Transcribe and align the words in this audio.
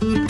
Thank 0.00 0.29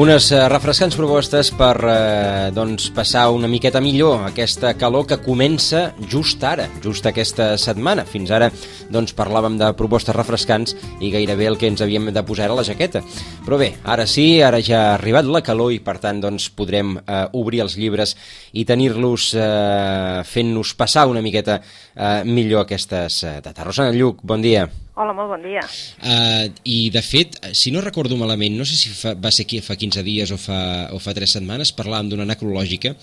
Unes 0.00 0.30
eh, 0.32 0.38
refrescants 0.48 0.94
propostes 0.96 1.50
per 1.52 1.74
eh, 1.84 2.46
doncs, 2.56 2.86
passar 2.96 3.26
una 3.36 3.50
miqueta 3.52 3.82
millor 3.84 4.22
aquesta 4.30 4.70
calor 4.80 5.04
que 5.04 5.18
comença 5.20 5.90
just 6.08 6.40
ara, 6.40 6.64
just 6.80 7.04
aquesta 7.04 7.50
setmana. 7.60 8.06
Fins 8.08 8.32
ara 8.32 8.48
doncs, 8.88 9.12
parlàvem 9.18 9.58
de 9.60 9.68
propostes 9.76 10.16
refrescants 10.16 10.72
i 11.04 11.12
gairebé 11.12 11.50
el 11.50 11.60
que 11.60 11.68
ens 11.68 11.84
havíem 11.84 12.08
de 12.16 12.24
posar 12.24 12.48
era 12.48 12.56
la 12.56 12.64
jaqueta. 12.64 13.04
Però 13.44 13.60
bé, 13.60 13.74
ara 13.84 14.08
sí, 14.08 14.40
ara 14.40 14.64
ja 14.64 14.86
ha 14.86 14.94
arribat 14.96 15.28
la 15.28 15.44
calor 15.44 15.76
i 15.76 15.82
per 15.84 15.98
tant 16.00 16.24
doncs, 16.24 16.48
podrem 16.56 16.96
eh, 16.96 17.24
obrir 17.36 17.60
els 17.68 17.76
llibres 17.76 18.16
i 18.56 18.64
tenir-los 18.64 19.34
eh, 19.36 20.22
fent-nos 20.24 20.78
passar 20.80 21.10
una 21.12 21.20
miqueta 21.20 21.60
eh, 21.60 22.22
millor 22.24 22.64
aquestes 22.64 23.20
eh, 23.26 23.40
dates. 23.44 23.66
Rosana 23.68 23.92
Lluc, 23.92 24.24
bon 24.24 24.40
dia. 24.40 24.64
Hola, 24.98 25.12
molt 25.14 25.30
bon 25.30 25.42
dia. 25.44 25.62
Uh, 26.02 26.50
I, 26.66 26.90
de 26.90 27.02
fet, 27.04 27.36
si 27.54 27.70
no 27.70 27.82
recordo 27.84 28.18
malament, 28.18 28.56
no 28.58 28.66
sé 28.66 28.74
si 28.74 28.90
fa, 28.90 29.14
va 29.14 29.30
ser 29.30 29.46
aquí 29.46 29.60
fa 29.62 29.76
15 29.78 30.02
dies 30.06 30.32
o 30.34 30.38
fa, 30.40 30.90
o 30.94 30.98
fa 31.02 31.14
3 31.14 31.38
setmanes, 31.38 31.70
parlàvem 31.76 32.10
d'una 32.10 32.26
necrològica, 32.28 32.96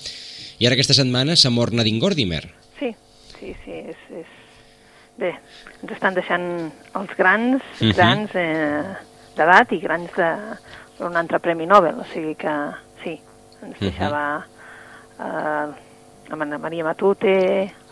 i 0.60 0.68
ara 0.68 0.76
aquesta 0.76 0.98
setmana 0.98 1.38
s'ha 1.40 1.54
mort 1.54 1.76
Nadine 1.78 2.02
Gordimer. 2.04 2.44
Sí, 2.80 2.92
sí, 3.38 3.56
sí, 3.64 3.80
és, 3.94 4.04
és... 4.20 4.36
Bé, 5.18 5.32
ens 5.82 5.96
estan 5.96 6.14
deixant 6.14 6.46
els 7.00 7.16
grans, 7.18 7.64
uh 7.64 7.88
-huh. 7.88 7.96
grans 7.96 8.36
eh, 8.36 8.84
d'edat 9.38 9.72
i 9.72 9.80
grans 9.80 10.12
de 10.14 10.30
un 11.08 11.16
altre 11.16 11.40
Premi 11.40 11.66
Nobel, 11.66 12.00
o 12.00 12.06
sigui 12.14 12.36
que 12.36 12.54
sí, 13.04 13.20
ens 13.64 13.80
deixava... 13.80 14.46
Uh 15.18 15.24
-huh. 15.24 15.74
eh, 15.74 15.87
Anna 16.30 16.58
Maria 16.60 16.84
Matute, 16.84 17.34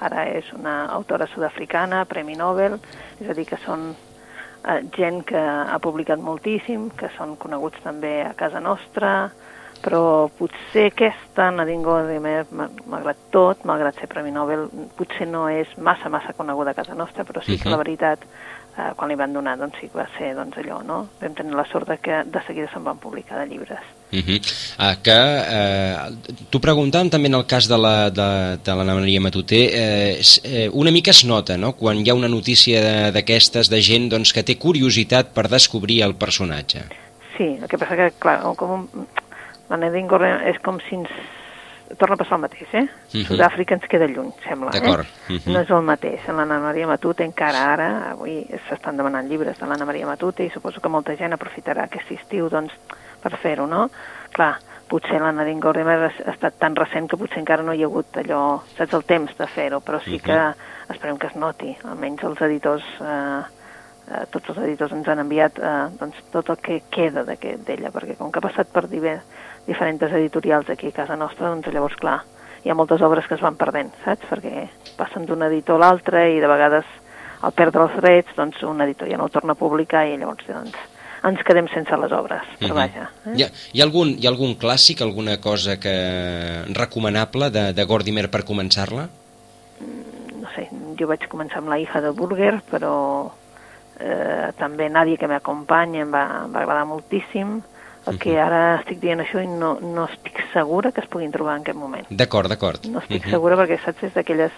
ara 0.03 0.25
és 0.27 0.51
una 0.53 0.85
autora 0.91 1.27
sud-africana, 1.31 2.03
Premi 2.09 2.35
Nobel, 2.35 2.77
és 3.21 3.29
a 3.29 3.35
dir, 3.37 3.45
que 3.47 3.59
són 3.63 3.89
eh, 3.93 4.81
gent 4.95 5.23
que 5.29 5.39
ha 5.39 5.79
publicat 5.83 6.19
moltíssim, 6.19 6.89
que 6.99 7.11
són 7.15 7.35
coneguts 7.39 7.83
també 7.85 8.17
a 8.25 8.33
casa 8.37 8.59
nostra, 8.59 9.31
però 9.85 10.27
potser 10.33 10.87
aquesta, 10.89 11.49
Nadine 11.53 11.83
Gordimer, 11.85 12.45
malgrat 12.51 13.27
tot, 13.31 13.65
malgrat 13.69 13.99
ser 13.99 14.09
Premi 14.11 14.33
Nobel, 14.35 14.67
potser 14.97 15.27
no 15.29 15.45
és 15.51 15.71
massa, 15.77 16.09
massa 16.09 16.33
coneguda 16.33 16.73
a 16.73 16.79
casa 16.79 16.95
nostra, 16.97 17.25
però 17.27 17.43
sí 17.45 17.59
que 17.61 17.71
la 17.71 17.79
veritat 17.81 18.23
eh, 18.25 18.91
quan 18.95 19.11
li 19.11 19.19
van 19.19 19.35
donar 19.35 19.57
doncs 19.61 19.79
sí 19.79 19.91
que 19.91 20.01
va 20.01 20.07
ser 20.17 20.33
doncs, 20.37 20.57
allò, 20.59 20.81
no? 20.83 21.05
Vam 21.21 21.37
tenir 21.37 21.55
la 21.55 21.67
sort 21.69 21.91
de 21.91 21.99
que 22.01 22.23
de 22.25 22.47
seguida 22.47 22.71
se'n 22.73 22.87
van 22.87 22.99
publicar 22.99 23.39
de 23.43 23.51
llibres. 23.53 23.94
Uh 24.15 24.23
-huh. 24.23 24.39
ah, 24.77 24.95
que 25.03 25.11
eh, 25.11 25.95
t'ho 26.49 26.59
preguntàvem 26.59 27.09
també 27.09 27.27
en 27.27 27.35
el 27.35 27.45
cas 27.45 27.67
de 27.67 27.77
la, 27.77 28.09
de, 28.09 28.57
de 28.63 28.71
l'Anna 28.75 28.95
Maria 28.95 29.21
Matuter 29.21 29.63
eh, 29.73 30.21
eh, 30.43 30.69
una 30.71 30.91
mica 30.91 31.11
es 31.11 31.25
nota 31.25 31.57
no? 31.57 31.73
quan 31.73 31.97
hi 31.99 32.09
ha 32.09 32.15
una 32.15 32.29
notícia 32.29 33.11
d'aquestes 33.11 33.69
de, 33.69 33.75
de 33.75 33.81
gent 33.81 34.09
doncs, 34.09 34.33
que 34.33 34.43
té 34.43 34.57
curiositat 34.57 35.33
per 35.33 35.49
descobrir 35.49 36.01
el 36.01 36.15
personatge 36.15 36.83
Sí, 37.37 37.57
el 37.61 37.67
que 37.67 37.77
passa 37.77 37.95
que 37.95 38.11
clar, 38.19 38.41
com 38.55 38.71
un, 38.71 39.07
la 39.69 39.77
Nadine 39.77 40.07
Gordimer 40.07 40.47
és 40.47 40.61
com 40.63 40.79
si 40.79 40.95
ens 40.95 41.11
torna 41.99 42.15
a 42.15 42.17
passar 42.17 42.37
el 42.37 42.41
mateix, 42.41 42.67
eh? 42.73 42.81
Uh 42.81 42.87
-huh. 42.87 43.25
Sud-àfrica 43.27 43.75
ens 43.75 43.87
queda 43.87 44.07
lluny, 44.07 44.31
sembla, 44.47 44.71
eh? 44.73 44.81
Uh 44.81 45.05
-huh. 45.27 45.53
No 45.53 45.59
és 45.59 45.69
el 45.69 45.81
mateix. 45.81 46.19
En 46.27 46.37
l'Anna 46.37 46.59
Maria 46.59 46.87
Matute 46.87 47.23
encara 47.23 47.73
ara, 47.73 48.11
avui 48.11 48.47
s'estan 48.69 48.97
demanant 48.97 49.27
llibres 49.27 49.57
de 49.59 49.65
l'Anna 49.65 49.85
Maria 49.85 50.05
Matute 50.05 50.43
i 50.43 50.49
suposo 50.49 50.79
que 50.81 50.89
molta 50.89 51.15
gent 51.15 51.33
aprofitarà 51.33 51.83
aquest 51.83 52.11
estiu, 52.11 52.49
doncs, 52.49 52.73
per 53.25 53.33
fer-ho, 53.41 53.65
no? 53.69 53.87
Clar, 54.35 54.53
potser 54.89 55.17
la 55.21 55.33
Nadine 55.33 55.63
Gordimer 55.63 55.97
ha 56.05 56.13
estat 56.35 56.59
tan 56.61 56.77
recent 56.77 57.09
que 57.09 57.17
potser 57.17 57.41
encara 57.41 57.65
no 57.65 57.73
hi 57.73 57.81
ha 57.81 57.89
hagut 57.89 58.21
allò, 58.21 58.41
saps, 58.77 58.93
el 58.93 59.05
temps 59.09 59.33
de 59.39 59.49
fer-ho, 59.49 59.81
però 59.81 59.99
sí 60.03 60.19
que 60.19 60.37
-huh. 60.37 60.53
esperem 60.93 61.17
que 61.17 61.27
es 61.27 61.35
noti, 61.35 61.75
almenys 61.83 62.23
els 62.23 62.41
editors... 62.41 62.85
Eh, 63.01 63.43
eh, 64.11 64.25
tots 64.29 64.49
els 64.49 64.57
editors 64.59 64.91
ens 64.91 65.07
han 65.07 65.19
enviat 65.19 65.57
eh, 65.59 65.87
doncs, 65.99 66.21
tot 66.31 66.49
el 66.49 66.57
que 66.57 66.83
queda 66.89 67.23
d'ella, 67.23 67.91
perquè 67.91 68.15
com 68.17 68.31
que 68.31 68.39
ha 68.39 68.47
passat 68.47 68.67
per 68.71 68.87
divers, 68.87 69.23
diferents 69.65 70.01
editorials 70.03 70.69
aquí 70.69 70.87
a 70.87 70.91
casa 70.91 71.15
nostra, 71.15 71.49
doncs 71.49 71.67
llavors, 71.73 71.95
clar, 71.95 72.21
hi 72.63 72.69
ha 72.69 72.75
moltes 72.75 73.01
obres 73.01 73.27
que 73.27 73.35
es 73.35 73.41
van 73.41 73.55
perdent, 73.55 73.91
saps? 74.03 74.27
Perquè 74.29 74.69
passen 74.97 75.25
d'un 75.25 75.41
editor 75.41 75.75
a 75.75 75.79
l'altre 75.79 76.29
i 76.33 76.39
de 76.39 76.47
vegades 76.47 76.85
al 77.41 77.51
perdre 77.51 77.83
els 77.83 77.95
drets, 78.01 78.35
doncs 78.35 78.61
un 78.63 78.81
editor 78.81 79.09
ja 79.09 79.17
no 79.17 79.25
el 79.25 79.33
torna 79.33 79.53
a 79.53 79.59
publicar 79.59 80.05
i 80.07 80.17
llavors 80.17 80.47
doncs, 80.47 80.77
ens 81.25 81.41
quedem 81.45 81.67
sense 81.73 81.97
les 82.01 82.11
obres, 82.11 82.43
però 82.59 82.73
uh 82.73 82.75
-huh. 82.75 82.81
vaja. 82.81 83.09
Eh? 83.25 83.35
Hi, 83.35 83.43
ha, 83.43 83.49
hi, 83.73 83.81
ha 83.81 83.85
algun, 83.85 84.15
hi 84.19 84.25
ha 84.25 84.29
algun 84.29 84.57
clàssic, 84.57 85.01
alguna 85.01 85.37
cosa 85.37 85.79
que 85.79 86.63
recomanable 86.73 87.49
de, 87.49 87.73
de 87.73 87.83
Gordimer 87.83 88.29
per 88.29 88.43
començar-la? 88.43 89.09
Mm, 89.79 90.41
no 90.41 90.47
sé, 90.55 90.69
jo 90.99 91.07
vaig 91.07 91.27
començar 91.27 91.57
amb 91.57 91.69
La 91.69 91.79
hija 91.79 92.01
de 92.01 92.11
Burger, 92.11 92.61
però 92.71 93.31
eh, 93.99 94.51
també 94.57 94.89
Nadie 94.89 95.17
que 95.17 95.27
m'acompanya 95.27 96.01
em, 96.01 96.11
va, 96.11 96.43
em 96.45 96.51
va 96.51 96.61
agradar 96.61 96.85
moltíssim, 96.85 97.61
el 98.05 98.19
que 98.21 98.35
ara 98.39 98.79
estic 98.79 98.99
dient 99.01 99.19
això 99.23 99.41
i 99.41 99.47
no, 99.49 99.79
no 99.81 100.05
estic 100.05 100.37
segura 100.53 100.91
que 100.93 101.01
es 101.01 101.09
puguin 101.09 101.31
trobar 101.33 101.55
en 101.57 101.65
aquest 101.65 101.77
moment. 101.77 102.05
D'acord, 102.09 102.51
d'acord. 102.51 102.85
No 102.85 102.99
estic 102.99 103.23
uh 103.23 103.25
-huh. 103.25 103.31
segura 103.31 103.57
perquè, 103.57 103.79
saps, 103.83 104.03
és 104.03 104.13
d'aquelles... 104.13 104.51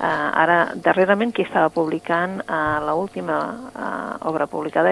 Uh, 0.00 0.06
ara, 0.32 0.72
darrerament, 0.74 1.30
qui 1.30 1.42
estava 1.42 1.68
publicant 1.68 2.40
uh, 2.48 2.80
l'última 2.86 3.36
uh, 3.52 4.28
obra 4.28 4.46
publicada 4.46 4.88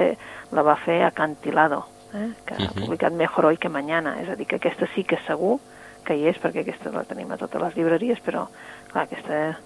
la 0.52 0.62
va 0.62 0.76
fer 0.76 1.02
Acantilado, 1.04 1.86
eh, 2.14 2.32
que 2.44 2.54
uh 2.54 2.58
-huh. 2.58 2.68
ha 2.68 2.80
publicat 2.80 3.12
Mejor 3.12 3.46
hoy 3.46 3.56
que 3.56 3.68
mañana. 3.68 4.20
És 4.20 4.28
a 4.28 4.36
dir, 4.36 4.46
que 4.46 4.56
aquesta 4.56 4.86
sí 4.94 5.04
que 5.04 5.18
segur 5.26 5.58
que 6.04 6.16
hi 6.16 6.28
és, 6.28 6.36
perquè 6.40 6.60
aquesta 6.60 6.90
la 6.90 7.04
tenim 7.04 7.30
a 7.32 7.36
totes 7.36 7.60
les 7.60 7.76
llibreries, 7.76 8.18
però, 8.24 8.48
clar, 8.92 9.04
aquesta 9.04 9.58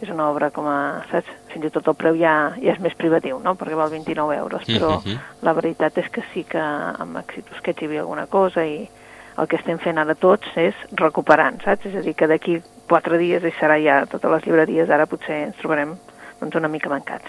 és 0.00 0.08
una 0.08 0.30
obra 0.30 0.50
com 0.50 0.66
a, 0.66 1.04
saps, 1.10 1.28
fins 1.52 1.66
i 1.66 1.70
tot 1.70 1.88
el 1.88 1.94
preu 1.94 2.16
ja, 2.16 2.54
ja 2.56 2.72
és 2.72 2.80
més 2.80 2.94
privatiu, 2.94 3.38
no?, 3.38 3.54
perquè 3.54 3.76
val 3.76 3.90
29 3.90 4.36
euros, 4.36 4.64
però 4.64 4.96
uh 4.96 5.04
-huh. 5.04 5.18
la 5.42 5.52
veritat 5.52 5.98
és 5.98 6.08
que 6.08 6.22
sí 6.32 6.44
que 6.44 6.58
amb 6.58 7.18
Exitus 7.18 7.60
que 7.60 7.74
hi 7.78 7.84
havia 7.84 8.00
alguna 8.00 8.26
cosa 8.26 8.64
i 8.64 8.88
el 9.36 9.48
que 9.48 9.56
estem 9.56 9.78
fent 9.78 9.98
ara 9.98 10.14
tots 10.14 10.46
és 10.56 10.74
recuperant, 10.92 11.62
saps? 11.62 11.86
És 11.86 11.94
a 11.96 12.00
dir, 12.00 12.14
que 12.14 12.26
d'aquí 12.26 12.62
quatre 12.88 13.18
dies 13.18 13.44
hi 13.44 13.52
serà 13.60 13.78
ja 13.82 14.06
totes 14.06 14.30
les 14.30 14.46
llibreries, 14.46 14.90
ara 14.90 15.06
potser 15.06 15.44
ens 15.46 15.56
trobarem 15.56 15.96
doncs 16.40 16.56
una 16.56 16.68
mica 16.72 16.88
mancats. 16.88 17.28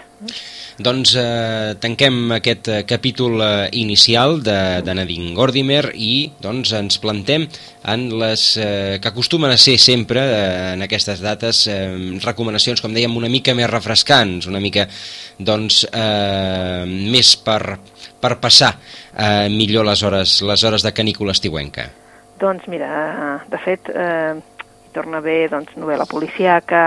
Doncs 0.81 1.13
eh, 1.19 1.73
tanquem 1.83 2.31
aquest 2.37 2.69
eh, 2.71 2.79
capítol 2.87 3.41
eh, 3.43 3.69
inicial 3.77 4.39
de, 4.43 4.81
de 4.85 4.95
Nadine 4.95 5.35
Gordimer 5.35 5.91
i 5.93 6.31
doncs 6.41 6.71
ens 6.77 6.97
plantem 7.03 7.47
en 7.91 8.07
les 8.21 8.45
eh, 8.57 8.99
que 9.01 9.11
acostumen 9.11 9.51
a 9.51 9.59
ser 9.59 9.77
sempre 9.81 10.23
eh, 10.23 10.73
en 10.73 10.85
aquestes 10.87 11.21
dates 11.23 11.65
eh, 11.67 11.91
recomanacions, 12.23 12.81
com 12.81 12.95
dèiem, 12.95 13.17
una 13.17 13.31
mica 13.31 13.55
més 13.57 13.69
refrescants, 13.71 14.47
una 14.47 14.63
mica 14.63 14.87
doncs 15.37 15.83
eh, 15.91 16.85
més 16.87 17.35
per, 17.43 17.77
per 18.21 18.37
passar 18.39 18.75
eh, 18.77 19.49
millor 19.51 19.89
les 19.89 20.03
hores, 20.07 20.39
les 20.47 20.63
hores 20.63 20.87
de 20.87 20.95
canícula 20.95 21.35
estiuenca. 21.35 21.89
Doncs 22.41 22.65
mira, 22.71 22.87
de 23.51 23.57
fet, 23.61 23.91
eh, 23.93 24.33
torna 24.93 25.19
haver 25.21 25.49
doncs, 25.51 25.73
novel·la 25.79 26.07
policiaca, 26.09 26.85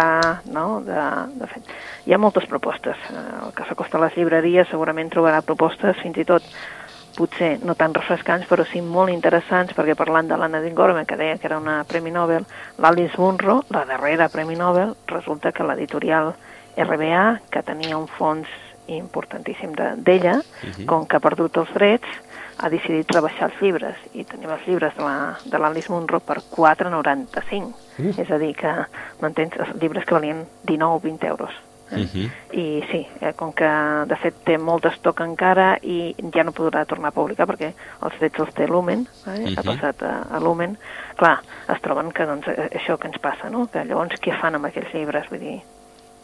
no? 0.52 0.80
de, 0.86 1.02
de 1.40 1.50
fet, 1.50 1.74
hi 2.06 2.14
ha 2.14 2.20
moltes 2.20 2.46
propostes. 2.50 3.00
Eh, 3.10 3.26
el 3.46 3.52
que 3.56 3.66
s'acosta 3.68 4.00
a 4.00 4.06
les 4.06 4.16
llibreries 4.18 4.70
segurament 4.70 5.12
trobarà 5.12 5.42
propostes 5.42 6.00
fins 6.02 6.20
i 6.20 6.26
tot 6.28 6.46
potser 7.14 7.58
no 7.62 7.76
tan 7.78 7.94
refrescants, 7.94 8.46
però 8.50 8.64
sí 8.66 8.82
molt 8.82 9.12
interessants, 9.12 9.74
perquè 9.76 9.94
parlant 9.98 10.28
de 10.28 10.38
l'Anna 10.38 10.60
Dingorme, 10.64 11.04
que 11.06 11.18
deia 11.20 11.38
que 11.38 11.46
era 11.46 11.60
una 11.62 11.82
Premi 11.88 12.10
Nobel, 12.10 12.46
l'Alice 12.82 13.20
Munro, 13.22 13.62
la 13.70 13.84
darrera 13.86 14.28
Premi 14.28 14.56
Nobel, 14.58 14.96
resulta 15.06 15.52
que 15.52 15.66
l'editorial 15.66 16.34
RBA, 16.76 17.26
que 17.54 17.62
tenia 17.62 17.98
un 17.98 18.08
fons 18.10 18.50
importantíssim 18.86 19.72
d'ella, 19.72 20.38
de, 20.38 20.68
uh 20.68 20.74
-huh. 20.76 20.86
com 20.86 21.06
que 21.06 21.16
ha 21.16 21.20
perdut 21.20 21.56
els 21.56 21.72
drets, 21.74 22.08
ha 22.58 22.70
decidit 22.70 23.10
rebaixar 23.10 23.50
els 23.50 23.60
llibres, 23.60 23.96
i 24.14 24.24
tenim 24.24 24.50
els 24.50 24.66
llibres 24.66 24.94
de 24.96 25.58
l'Alice 25.58 25.88
la, 25.90 25.94
Munro 25.94 26.20
per 26.20 26.40
4,95. 26.50 27.74
Uh. 27.98 28.14
És 28.18 28.30
a 28.30 28.38
dir, 28.38 28.54
que, 28.54 28.72
m'entens, 29.20 29.56
els 29.58 29.76
llibres 29.80 30.04
que 30.04 30.14
valien 30.14 30.46
19 30.62 30.94
o 30.94 31.00
20 31.00 31.26
euros. 31.26 31.54
Uh 31.90 31.98
-huh. 31.98 32.30
I 32.52 32.84
sí, 32.90 33.06
eh, 33.20 33.32
com 33.34 33.52
que 33.52 33.68
de 34.06 34.16
fet 34.16 34.34
té 34.44 34.56
molt 34.58 34.84
estoc 34.86 35.20
encara 35.20 35.78
i 35.82 36.14
ja 36.34 36.42
no 36.42 36.52
podrà 36.52 36.86
tornar 36.86 37.08
a 37.08 37.12
publicar 37.12 37.46
perquè 37.46 37.72
els 38.02 38.18
drets 38.18 38.38
els 38.38 38.54
té 38.54 38.66
Lumen, 38.66 39.06
eh? 39.26 39.30
uh 39.30 39.34
-huh. 39.34 39.58
ha 39.58 39.62
passat 39.62 40.02
a, 40.02 40.22
a 40.30 40.40
Lumen, 40.40 40.78
clar, 41.16 41.40
es 41.68 41.80
troben 41.80 42.10
que 42.10 42.24
doncs, 42.26 42.48
eh, 42.48 42.70
això 42.72 42.96
que 42.98 43.06
ens 43.06 43.18
passa, 43.18 43.50
no? 43.50 43.68
que 43.70 43.84
llavors 43.84 44.20
què 44.20 44.40
fan 44.40 44.54
amb 44.54 44.64
aquells 44.64 44.92
llibres? 44.94 45.28
Vull 45.28 45.40
dir, 45.40 45.60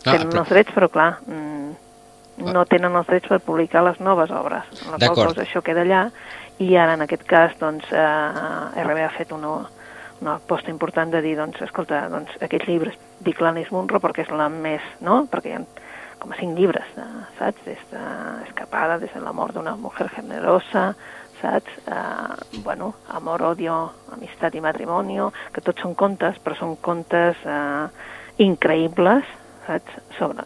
ah, 0.06 0.12
tenen 0.12 0.30
però... 0.30 0.38
els 0.38 0.48
drets 0.48 0.72
però 0.72 0.88
clar, 0.88 1.18
mm, 1.26 1.74
no 2.38 2.64
tenen 2.64 2.94
els 2.96 3.08
drets 3.08 3.28
per 3.28 3.40
publicar 3.44 3.82
les 3.84 4.00
noves 4.00 4.30
obres, 4.30 4.70
la 4.88 5.00
qual 5.00 5.32
cosa 5.32 5.44
això 5.44 5.62
queda 5.64 5.82
allà 5.82 6.06
i 6.60 6.74
ara 6.76 6.94
en 6.94 7.04
aquest 7.04 7.24
cas 7.28 7.56
doncs, 7.60 7.88
eh, 7.92 8.82
RB 8.84 9.04
ha 9.04 9.12
fet 9.16 9.32
una, 9.32 9.54
una 10.20 10.34
aposta 10.36 10.70
important 10.70 11.12
de 11.12 11.22
dir, 11.24 11.36
doncs, 11.38 11.60
escolta, 11.64 12.02
doncs, 12.12 12.34
aquests 12.44 12.68
llibres 12.68 12.98
dic 13.24 13.40
l'Anis 13.40 13.70
Munro 13.72 14.00
perquè 14.00 14.26
és 14.26 14.34
la 14.34 14.50
més, 14.52 14.84
no? 15.00 15.22
Perquè 15.30 15.52
hi 15.52 15.56
ha 15.56 15.62
com 16.20 16.34
a 16.34 16.36
cinc 16.36 16.58
llibres, 16.58 16.84
de, 16.96 17.06
saps? 17.38 17.64
Des 17.64 17.80
de 17.90 18.02
Escapada, 18.44 18.98
des 19.00 19.12
de 19.14 19.22
la 19.24 19.32
mort 19.32 19.56
d'una 19.56 19.72
mujer 19.80 20.10
generosa, 20.12 20.90
saps? 21.40 21.80
Eh, 21.88 22.60
bueno, 22.60 22.92
Amor, 23.16 23.46
Odio, 23.54 23.78
Amistat 24.12 24.54
i 24.54 24.60
Matrimonio, 24.60 25.30
que 25.54 25.64
tots 25.64 25.80
són 25.80 25.96
contes, 25.96 26.36
però 26.44 26.58
són 26.60 26.76
contes 26.84 27.40
eh, 27.48 27.88
increïbles, 28.44 29.32
saps? 29.64 29.96
Sobre, 30.18 30.44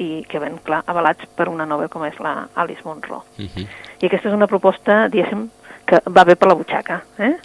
i 0.00 0.24
que 0.28 0.40
ven, 0.40 0.58
clar, 0.64 0.82
avalats 0.88 1.28
per 1.36 1.48
una 1.52 1.66
nova 1.68 1.88
com 1.92 2.04
és 2.08 2.18
la 2.24 2.48
Alice 2.54 2.82
Munro. 2.84 3.24
Uh 3.38 3.44
-huh. 3.44 3.66
I 4.00 4.06
aquesta 4.06 4.28
és 4.28 4.34
una 4.34 4.46
proposta, 4.46 5.08
diguéssim, 5.08 5.50
que 5.84 6.00
va 6.06 6.24
bé 6.24 6.36
per 6.36 6.48
la 6.48 6.54
butxaca, 6.54 7.02
eh? 7.18 7.36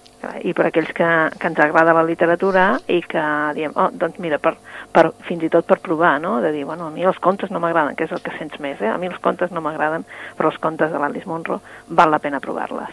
i 0.43 0.53
per 0.53 0.67
aquells 0.67 0.91
que, 0.95 1.07
que 1.39 1.47
ens 1.47 1.59
agrada 1.59 1.93
la 1.93 2.03
literatura 2.03 2.79
i 2.87 3.01
que 3.01 3.23
diem, 3.53 3.73
oh, 3.75 3.89
doncs 3.93 4.17
mira, 4.23 4.39
per, 4.41 4.55
per, 4.91 5.11
fins 5.27 5.43
i 5.43 5.49
tot 5.53 5.65
per 5.65 5.79
provar, 5.79 6.19
no? 6.21 6.39
de 6.41 6.51
dir, 6.51 6.65
bueno, 6.65 6.87
a 6.87 6.93
mi 6.93 7.05
els 7.05 7.19
contes 7.19 7.51
no 7.51 7.59
m'agraden, 7.59 7.95
que 7.95 8.07
és 8.07 8.11
el 8.11 8.23
que 8.25 8.33
sents 8.39 8.59
més, 8.59 8.81
eh? 8.81 8.89
a 8.89 8.97
mi 8.97 9.07
els 9.07 9.19
contes 9.19 9.51
no 9.51 9.61
m'agraden, 9.61 10.05
però 10.37 10.51
els 10.51 10.57
contes 10.63 10.91
de 10.91 11.01
l'Alice 11.01 11.29
Munro 11.29 11.61
val 11.87 12.11
la 12.11 12.19
pena 12.19 12.39
provar-les. 12.39 12.89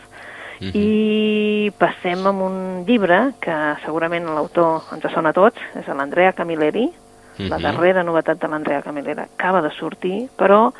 Uh 0.62 0.68
-huh. 0.68 0.76
I 0.76 1.72
passem 1.78 2.26
amb 2.26 2.42
un 2.42 2.84
llibre 2.86 3.32
que 3.40 3.76
segurament 3.84 4.26
l'autor 4.26 4.82
ens 4.92 5.12
sona 5.12 5.30
a 5.30 5.32
tots, 5.32 5.58
és 5.74 5.86
l'Andrea 5.86 6.32
Camilleri, 6.32 6.92
uh 7.38 7.44
-huh. 7.44 7.48
la 7.48 7.58
darrera 7.58 8.02
novetat 8.02 8.40
de 8.40 8.48
l'Andrea 8.48 8.82
Camilleri 8.82 9.20
acaba 9.20 9.62
de 9.62 9.70
sortir, 9.70 10.28
però 10.36 10.72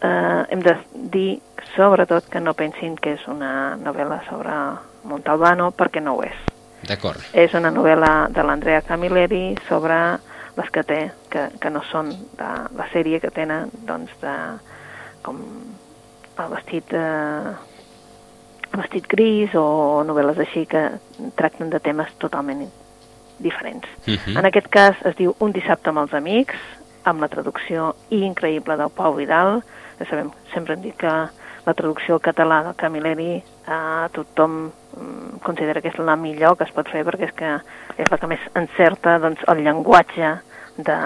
eh, 0.00 0.44
hem 0.48 0.60
de 0.60 0.76
dir 0.92 1.40
sobretot 1.74 2.28
que 2.28 2.40
no 2.40 2.54
pensin 2.54 2.96
que 2.96 3.14
és 3.14 3.26
una 3.28 3.76
novel·la 3.76 4.20
sobre 4.28 4.52
Montalbano 5.04 5.72
perquè 5.72 6.02
no 6.02 6.16
ho 6.16 6.22
és. 6.22 6.36
D'acord. 6.86 7.20
És 7.32 7.54
una 7.54 7.70
novel·la 7.70 8.28
de 8.30 8.42
l'Andrea 8.42 8.82
Camilleri 8.82 9.56
sobre 9.68 10.18
les 10.56 10.70
que 10.72 10.82
té, 10.84 11.00
que, 11.30 11.48
que 11.60 11.70
no 11.70 11.82
són 11.90 12.10
de 12.38 12.50
la 12.76 12.88
sèrie 12.92 13.20
que 13.20 13.30
tenen, 13.30 13.70
doncs, 13.86 14.12
de, 14.22 14.34
com 15.22 15.40
el 16.38 16.50
vestit, 16.52 16.92
eh, 16.96 17.52
vestit 18.76 19.08
gris 19.08 19.54
o 19.56 20.02
novel·les 20.08 20.40
així 20.46 20.66
que 20.70 20.88
tracten 21.36 21.70
de 21.72 21.80
temes 21.80 22.12
totalment 22.22 22.66
diferents. 23.38 23.86
Uh 24.06 24.12
mhm. 24.12 24.18
-huh. 24.18 24.38
En 24.38 24.44
aquest 24.46 24.68
cas 24.68 24.96
es 25.04 25.16
diu 25.16 25.34
Un 25.38 25.52
dissabte 25.52 25.88
amb 25.88 25.98
els 25.98 26.14
amics, 26.14 26.56
amb 27.04 27.20
la 27.20 27.28
traducció 27.28 27.94
increïble 28.10 28.76
del 28.76 28.90
Pau 28.90 29.14
Vidal, 29.14 29.62
ja 29.98 30.06
sabem, 30.06 30.30
sempre 30.52 30.74
hem 30.74 30.82
dit 30.82 30.96
que 30.96 31.28
la 31.66 31.74
traducció 31.74 32.14
al 32.14 32.20
català 32.20 32.62
del 32.64 32.76
Camilleri 32.78 33.30
eh, 33.36 34.08
tothom 34.12 34.70
mm, 34.70 35.38
considera 35.42 35.80
que 35.80 35.88
és 35.88 35.98
la 35.98 36.16
millor 36.16 36.56
que 36.56 36.64
es 36.64 36.74
pot 36.74 36.88
fer 36.88 37.04
perquè 37.06 37.26
és 37.26 37.34
que 37.34 37.52
és 37.96 38.10
la 38.10 38.18
que 38.18 38.30
més 38.30 38.40
encerta 38.54 39.18
doncs, 39.18 39.42
el 39.48 39.64
llenguatge 39.64 40.36
de, 40.76 40.98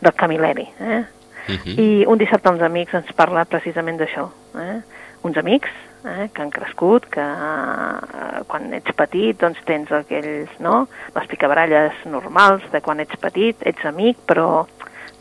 del 0.00 0.14
Camilleri. 0.14 0.68
Eh? 0.80 1.04
Uh 1.48 1.52
mhm. 1.52 1.60
-huh. 1.64 1.80
I 1.80 2.06
un 2.06 2.18
dissabte 2.18 2.48
amb 2.48 2.60
els 2.60 2.66
amics 2.66 2.94
ens 2.94 3.12
parla 3.12 3.44
precisament 3.44 3.98
d'això. 3.98 4.28
Eh? 4.60 4.80
Uns 5.22 5.36
amics 5.36 5.70
eh, 6.04 6.28
que 6.32 6.42
han 6.42 6.52
crescut, 6.54 7.08
que 7.12 7.24
eh, 7.24 8.42
quan 8.48 8.72
ets 8.76 8.94
petit 8.96 9.40
doncs 9.40 9.60
tens 9.68 9.92
aquells, 9.92 10.52
no?, 10.64 10.84
les 11.16 11.28
picabaralles 11.30 12.04
normals 12.06 12.64
de 12.72 12.82
quan 12.84 13.02
ets 13.04 13.18
petit, 13.20 13.60
ets 13.66 13.88
amic, 13.88 14.20
però 14.28 14.66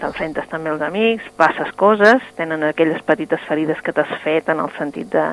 t'enfrentes 0.02 0.48
també 0.52 0.74
als 0.74 0.84
amics, 0.84 1.28
passes 1.40 1.72
coses, 1.80 2.24
tenen 2.38 2.66
aquelles 2.68 3.02
petites 3.08 3.44
ferides 3.48 3.80
que 3.84 3.94
t'has 3.96 4.12
fet 4.24 4.50
en 4.52 4.60
el 4.64 4.72
sentit 4.78 5.12
de, 5.14 5.28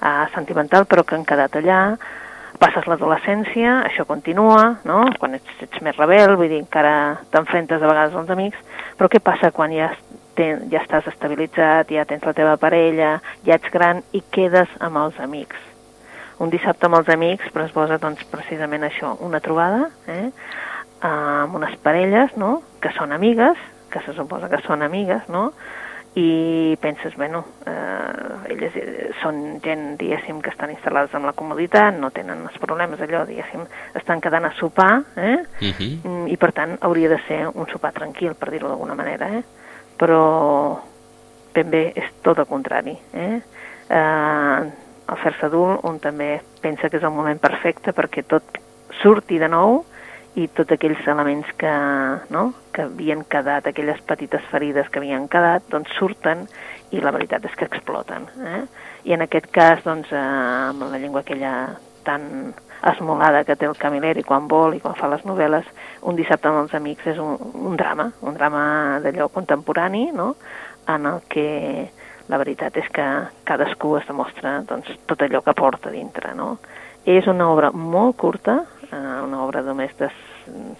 uh, 0.00 0.26
sentimental, 0.34 0.86
però 0.88 1.04
que 1.04 1.16
han 1.16 1.24
quedat 1.28 1.56
allà, 1.60 1.80
passes 2.60 2.86
l'adolescència, 2.90 3.78
això 3.88 4.04
continua, 4.08 4.82
no? 4.84 5.04
quan 5.20 5.38
ets, 5.38 5.54
ets 5.64 5.80
més 5.84 5.96
rebel, 5.96 6.36
vull 6.36 6.50
dir, 6.50 6.60
encara 6.60 6.92
t'enfrentes 7.32 7.80
a 7.80 7.88
vegades 7.88 8.18
als 8.18 8.32
amics, 8.34 8.60
però 8.98 9.08
què 9.08 9.22
passa 9.24 9.52
quan 9.56 9.72
ja, 9.72 9.88
ten, 10.36 10.68
ja 10.72 10.82
estàs 10.82 11.08
estabilitzat, 11.10 11.90
ja 11.94 12.06
tens 12.08 12.24
la 12.26 12.34
teva 12.36 12.56
parella, 12.60 13.18
ja 13.46 13.58
ets 13.58 13.72
gran 13.72 14.02
i 14.16 14.22
quedes 14.32 14.70
amb 14.80 15.00
els 15.02 15.20
amics? 15.20 15.68
Un 16.40 16.52
dissabte 16.52 16.88
amb 16.88 17.00
els 17.00 17.10
amics 17.12 17.50
però 17.52 17.66
es 17.66 17.74
posa 17.76 17.98
doncs, 18.00 18.24
precisament 18.32 18.86
això, 18.86 19.16
una 19.20 19.42
trobada 19.44 19.90
eh? 20.08 20.30
amb 21.04 21.54
unes 21.56 21.76
parelles 21.84 22.32
no? 22.40 22.62
que 22.80 22.92
són 22.96 23.12
amigues, 23.12 23.60
que 23.92 24.00
se 24.06 24.14
suposa 24.16 24.48
que 24.48 24.62
són 24.64 24.82
amigues, 24.86 25.28
no? 25.28 25.50
i 26.14 26.76
penses, 26.80 27.14
bueno, 27.14 27.44
eh, 27.66 28.50
elles 28.50 28.74
eh, 28.74 29.10
són 29.22 29.60
gent, 29.62 29.94
diguéssim, 30.00 30.40
que 30.42 30.50
estan 30.50 30.72
instal·lades 30.74 31.14
en 31.14 31.26
la 31.28 31.34
comoditat, 31.38 31.94
no 31.94 32.10
tenen 32.10 32.42
els 32.48 32.58
problemes, 32.58 32.98
allò, 33.04 33.22
diguéssim, 33.28 33.62
estan 33.94 34.22
quedant 34.24 34.48
a 34.48 34.52
sopar, 34.58 35.04
eh? 35.14 35.38
Uh 35.60 35.66
mhm. 35.70 36.00
-huh. 36.02 36.32
i 36.32 36.36
per 36.36 36.52
tant 36.52 36.76
hauria 36.80 37.08
de 37.08 37.20
ser 37.28 37.46
un 37.54 37.66
sopar 37.68 37.92
tranquil, 37.92 38.34
per 38.34 38.50
dir-ho 38.50 38.68
d'alguna 38.68 38.94
manera, 38.94 39.28
eh? 39.28 39.42
Però 40.00 40.80
ben 41.54 41.70
bé 41.70 41.84
és 41.98 42.08
tot 42.24 42.40
el 42.40 42.48
contrari. 42.48 42.96
Eh? 43.12 43.40
Eh, 43.90 44.60
el 45.10 45.20
fer-se 45.20 45.48
adult, 45.50 45.84
on 45.84 45.98
també 46.00 46.38
pensa 46.62 46.88
que 46.88 47.00
és 47.00 47.06
el 47.06 47.14
moment 47.14 47.40
perfecte 47.42 47.92
perquè 47.92 48.24
tot 48.26 48.60
surti 49.02 49.40
de 49.42 49.48
nou, 49.50 49.82
i 50.38 50.46
tots 50.54 50.70
aquells 50.76 51.06
elements 51.10 51.48
que, 51.58 51.70
no, 52.30 52.44
que 52.74 52.84
havien 52.86 53.24
quedat, 53.26 53.66
aquelles 53.66 53.98
petites 54.06 54.44
ferides 54.52 54.88
que 54.88 55.00
havien 55.02 55.26
quedat, 55.30 55.64
doncs 55.72 55.90
surten 55.98 56.44
i 56.94 57.02
la 57.02 57.12
veritat 57.14 57.44
és 57.48 57.56
que 57.58 57.66
exploten. 57.66 58.28
Eh? 58.46 58.62
I 59.10 59.16
en 59.16 59.26
aquest 59.26 59.50
cas, 59.54 59.82
doncs, 59.86 60.12
eh, 60.14 60.20
amb 60.70 60.86
la 60.86 61.00
llengua 61.02 61.24
aquella 61.24 61.54
tan 62.06 62.54
esmolada 62.86 63.44
que 63.44 63.56
té 63.56 63.68
el 63.68 63.76
Camilleri 63.78 64.24
quan 64.24 64.48
vol 64.48 64.74
i 64.76 64.80
quan 64.80 64.96
fa 64.98 65.10
les 65.12 65.24
novel·les, 65.28 65.66
un 66.08 66.16
dissabte 66.16 66.48
amb 66.48 66.62
els 66.64 66.74
amics 66.74 67.12
és 67.12 67.18
un, 67.20 67.36
un 67.70 67.76
drama, 67.76 68.10
un 68.24 68.36
drama 68.38 68.62
d'allò 69.04 69.28
contemporani, 69.32 70.10
no?, 70.16 70.34
en 70.90 71.06
el 71.06 71.20
que 71.28 71.90
la 72.30 72.38
veritat 72.40 72.76
és 72.80 72.88
que 72.94 73.06
cadascú 73.46 73.96
es 73.98 74.06
demostra 74.08 74.60
doncs, 74.66 74.90
tot 75.06 75.22
allò 75.22 75.42
que 75.44 75.54
porta 75.54 75.90
dintre, 75.92 76.32
no? 76.34 76.56
És 77.08 77.26
una 77.30 77.48
obra 77.50 77.70
molt 77.72 78.16
curta, 78.20 78.60
eh, 78.90 79.18
una 79.24 79.42
obra 79.44 79.62
només 79.66 79.92
de 79.98 80.10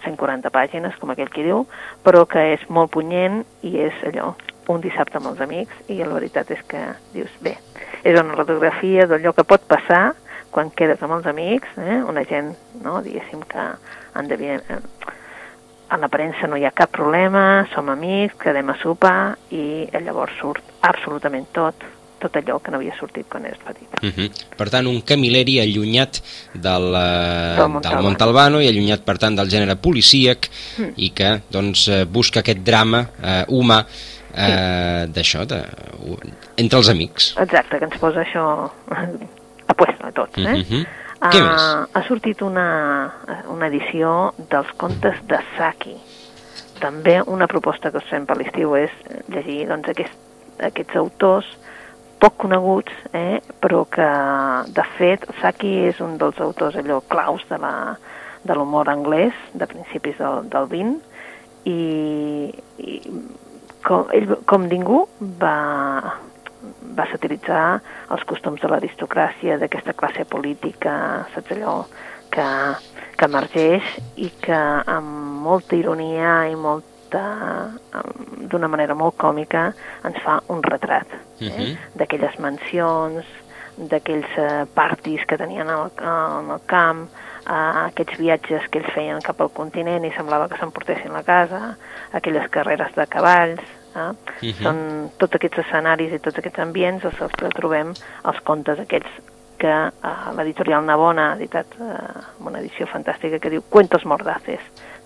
140 0.03 0.51
pàgines, 0.53 0.95
com 0.99 1.11
aquell 1.11 1.31
que 1.33 1.45
diu, 1.45 1.65
però 2.05 2.25
que 2.29 2.51
és 2.55 2.63
molt 2.69 2.91
punyent 2.93 3.41
i 3.67 3.77
és 3.83 4.03
allò, 4.07 4.33
un 4.71 4.81
dissabte 4.83 5.19
amb 5.19 5.31
els 5.31 5.41
amics, 5.43 5.83
i 5.89 5.99
la 5.99 6.13
veritat 6.13 6.51
és 6.55 6.61
que 6.67 6.81
dius, 7.15 7.31
bé, 7.43 7.57
és 8.03 8.19
una 8.19 8.37
radiografia 8.37 9.07
d'allò 9.09 9.33
que 9.35 9.47
pot 9.47 9.65
passar 9.67 10.11
quan 10.51 10.71
quedes 10.75 11.01
amb 11.03 11.17
els 11.17 11.29
amics, 11.31 11.77
eh? 11.77 12.01
una 12.07 12.23
gent, 12.27 12.53
no, 12.83 12.99
diguéssim 13.05 13.45
que 13.47 13.71
han 14.13 14.31
de... 14.31 14.39
Eh, 14.57 14.81
en 15.91 15.99
l'aparença 15.99 16.47
no 16.47 16.55
hi 16.55 16.63
ha 16.63 16.71
cap 16.71 16.91
problema, 16.95 17.65
som 17.73 17.89
amics, 17.91 18.37
quedem 18.39 18.69
a 18.71 18.77
sopar 18.79 19.33
i 19.51 19.89
llavors 20.05 20.37
surt 20.39 20.63
absolutament 20.87 21.49
tot 21.51 21.83
tot 22.21 22.37
allò 22.37 22.59
que 22.61 22.71
no 22.71 22.77
havia 22.77 22.93
sortit 22.99 23.25
quan 23.29 23.47
eres 23.49 23.59
petit. 23.65 23.89
Uh 23.97 24.05
mhm. 24.05 24.27
-huh. 24.27 24.55
Per 24.57 24.69
tant, 24.69 24.85
un 24.85 25.01
Camilleri 25.01 25.59
allunyat 25.59 26.21
del, 26.53 26.83
uh, 26.83 27.57
del, 27.57 27.69
Montalbano. 27.69 27.95
del 27.95 28.03
Montalbano 28.03 28.61
i 28.61 28.67
allunyat, 28.67 29.01
per 29.01 29.17
tant, 29.17 29.35
del 29.35 29.49
gènere 29.49 29.75
policíac 29.75 30.49
mm. 30.77 30.93
i 30.95 31.09
que 31.13 31.41
doncs, 31.49 31.87
eh, 31.87 32.05
busca 32.05 32.39
aquest 32.39 32.59
drama 32.59 32.99
uh, 32.99 33.43
humà 33.47 33.79
uh, 33.79 34.35
sí. 34.35 35.11
d'això, 35.15 35.41
entre 36.55 36.77
els 36.77 36.89
amics. 36.89 37.33
Exacte, 37.37 37.79
que 37.79 37.85
ens 37.85 37.97
posa 37.97 38.21
això 38.21 38.67
a 39.71 39.77
puesto 39.77 40.07
a 40.07 40.11
tots. 40.11 40.37
Eh? 40.37 40.43
Uh 40.43 40.67
-huh. 40.69 40.85
Què 41.21 41.39
uh, 41.39 41.47
més? 41.47 41.65
Ha 41.93 42.03
sortit 42.07 42.41
una, 42.41 42.67
una 43.47 43.67
edició 43.67 44.33
dels 44.49 44.71
contes 44.77 45.15
de 45.27 45.39
Saki. 45.57 45.97
També 46.79 47.21
una 47.21 47.47
proposta 47.47 47.91
que 47.91 47.97
us 47.97 48.09
fem 48.09 48.25
per 48.25 48.37
l'estiu 48.37 48.75
és 48.75 48.91
llegir 49.27 49.67
doncs, 49.67 49.87
aquest, 49.87 50.17
aquests 50.59 50.95
autors 50.95 51.45
poc 52.19 52.37
coneguts, 52.37 52.93
eh, 53.13 53.41
però 53.59 53.85
que, 53.89 54.09
de 54.67 54.83
fet, 54.97 55.25
Saki 55.41 55.87
és 55.89 55.99
un 55.99 56.17
dels 56.17 56.39
autors 56.39 56.75
allò 56.75 57.01
claus 57.07 57.41
de 57.49 57.57
la 57.57 57.97
de 58.43 58.55
l'humor 58.57 58.89
anglès 58.89 59.33
de 59.53 59.67
principis 59.69 60.17
del, 60.17 60.47
del 60.49 60.67
20 60.69 60.97
i, 61.69 62.53
i 62.81 63.01
com, 63.85 64.07
ell 64.15 64.35
com 64.49 64.65
ningú 64.69 65.03
va, 65.41 65.55
va 66.97 67.07
satiritzar 67.11 67.81
els 68.13 68.23
costums 68.29 68.61
de 68.61 68.69
l'aristocràcia, 68.71 69.57
d'aquesta 69.61 69.93
classe 69.97 70.25
política, 70.29 70.93
saps 71.33 71.51
allò, 71.55 71.75
que, 72.31 72.47
que 73.17 73.27
emergeix 73.27 73.87
i 74.15 74.31
que 74.41 74.61
amb 74.95 75.43
molta 75.45 75.75
ironia 75.75 76.47
i 76.51 76.55
molt 76.55 76.87
d'una 77.11 78.69
manera 78.71 78.95
molt 78.95 79.17
còmica 79.19 79.65
ens 80.07 80.19
fa 80.23 80.37
un 80.53 80.61
retrat 80.63 81.09
eh? 81.11 81.19
uh 81.19 81.49
mhm. 81.49 81.59
-huh. 81.59 81.77
d'aquelles 81.99 82.39
mansions, 82.39 83.25
d'aquells 83.77 84.31
uh, 84.37 84.65
parties 84.73 85.25
que 85.25 85.37
tenien 85.37 85.69
al, 85.69 85.91
al 85.97 86.61
camp, 86.65 87.09
uh, 87.47 87.85
aquests 87.89 88.17
viatges 88.17 88.67
que 88.69 88.79
ells 88.79 88.93
feien 88.93 89.21
cap 89.21 89.41
al 89.41 89.49
continent 89.49 90.05
i 90.05 90.13
semblava 90.15 90.47
que 90.47 90.57
s'emportessin 90.57 91.13
la 91.13 91.23
casa, 91.23 91.77
aquelles 92.11 92.49
carreres 92.49 92.93
de 92.95 93.07
cavalls, 93.07 93.61
eh? 93.95 93.99
Uh 93.99 94.47
mhm. 94.47 94.51
-huh. 94.51 94.63
són 94.63 95.11
tots 95.17 95.35
aquests 95.35 95.59
escenaris 95.65 96.13
i 96.13 96.19
tots 96.19 96.37
aquests 96.37 96.59
ambients 96.59 97.03
els 97.05 97.17
que 97.37 97.49
trobem 97.49 97.93
als 98.23 98.39
contes 98.43 98.79
aquests 98.79 99.11
que 99.61 99.69
uh, 99.69 100.33
l'editorial 100.37 100.83
Navona 100.83 101.31
ha 101.31 101.35
editat 101.35 101.67
uh, 101.77 102.47
una 102.47 102.59
edició 102.59 102.87
fantàstica 102.87 103.39
que 103.39 103.49
diu 103.49 103.61
Cuentos 103.69 104.05
mordaces 104.05 104.59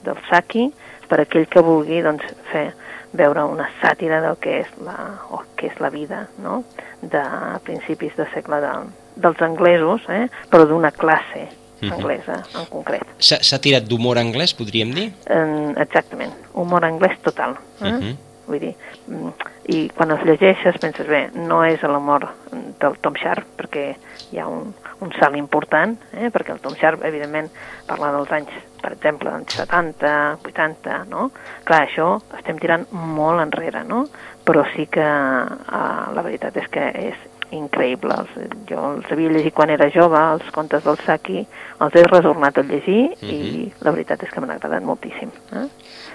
del 0.05 0.15
Saki, 0.29 0.69
per 1.09 1.19
aquell 1.19 1.47
que 1.51 1.63
vulgui 1.65 2.01
doncs, 2.05 2.23
fer 2.51 2.69
veure 3.15 3.43
una 3.47 3.67
sàtira 3.81 4.21
del 4.23 4.37
que 4.43 4.61
és 4.61 4.71
la, 4.83 4.95
o 5.31 5.41
que 5.55 5.67
és 5.67 5.79
la 5.83 5.89
vida 5.89 6.25
no? 6.43 6.63
de 7.01 7.23
principis 7.67 8.15
de 8.15 8.27
segle 8.33 8.61
de, 8.63 8.73
dels 9.15 9.41
anglesos, 9.45 10.07
eh? 10.09 10.27
però 10.51 10.67
d'una 10.69 10.91
classe 10.95 11.47
anglesa 11.85 12.39
en 12.55 12.67
concret. 12.71 13.03
S'ha 13.19 13.59
tirat 13.61 13.87
d'humor 13.89 14.19
anglès, 14.19 14.55
podríem 14.57 14.93
dir? 14.95 15.09
Eh, 15.27 15.73
exactament, 15.83 16.33
humor 16.53 16.87
anglès 16.87 17.19
total. 17.23 17.57
Eh? 17.81 17.91
Uh 17.91 17.99
-huh. 17.99 18.15
Vull 18.45 18.61
dir, 18.61 18.73
mm, 19.07 19.31
i 19.73 19.79
quan 19.95 20.13
els 20.13 20.23
llegeixes 20.27 20.77
penses, 20.81 21.07
bé, 21.09 21.23
no 21.35 21.63
és 21.65 21.81
l'humor 21.81 22.27
del 22.51 22.97
Tom 23.01 23.17
Sharp, 23.17 23.47
perquè 23.57 23.85
hi 24.31 24.39
ha 24.41 24.47
un, 24.51 24.73
un 25.01 25.13
salt 25.17 25.37
important, 25.39 25.95
eh? 26.13 26.29
perquè 26.33 26.53
el 26.53 26.61
Tom 26.61 26.77
Sharp, 26.77 27.03
evidentment, 27.07 27.49
parla 27.89 28.11
dels 28.15 28.33
anys, 28.37 28.53
per 28.81 28.93
exemple, 28.93 29.33
dels 29.33 29.57
70, 29.57 30.15
80, 30.51 30.99
no? 31.09 31.29
Clar, 31.65 31.85
això 31.87 32.09
estem 32.37 32.61
tirant 32.61 32.85
molt 32.93 33.41
enrere, 33.41 33.83
no? 33.87 34.05
Però 34.45 34.65
sí 34.75 34.85
que 34.91 35.05
eh, 35.05 35.85
la 36.13 36.25
veritat 36.25 36.61
és 36.61 36.69
que 36.69 36.91
és 37.09 37.31
increïble. 37.51 38.15
Els, 38.15 38.51
jo 38.69 38.81
els 38.95 39.11
havia 39.11 39.31
llegit 39.33 39.53
quan 39.53 39.69
era 39.73 39.89
jove, 39.93 40.19
els 40.35 40.51
contes 40.55 40.83
del 40.85 40.97
Saki, 41.05 41.45
els 41.85 41.95
he 41.95 42.03
retornat 42.07 42.57
a 42.57 42.63
llegir 42.63 43.03
uh 43.11 43.17
-huh. 43.21 43.31
i 43.31 43.39
mhm. 43.65 43.85
la 43.85 43.91
veritat 43.91 44.23
és 44.23 44.29
que 44.29 44.39
m'han 44.39 44.55
agradat 44.55 44.83
moltíssim. 44.83 45.29
Eh? 45.53 45.67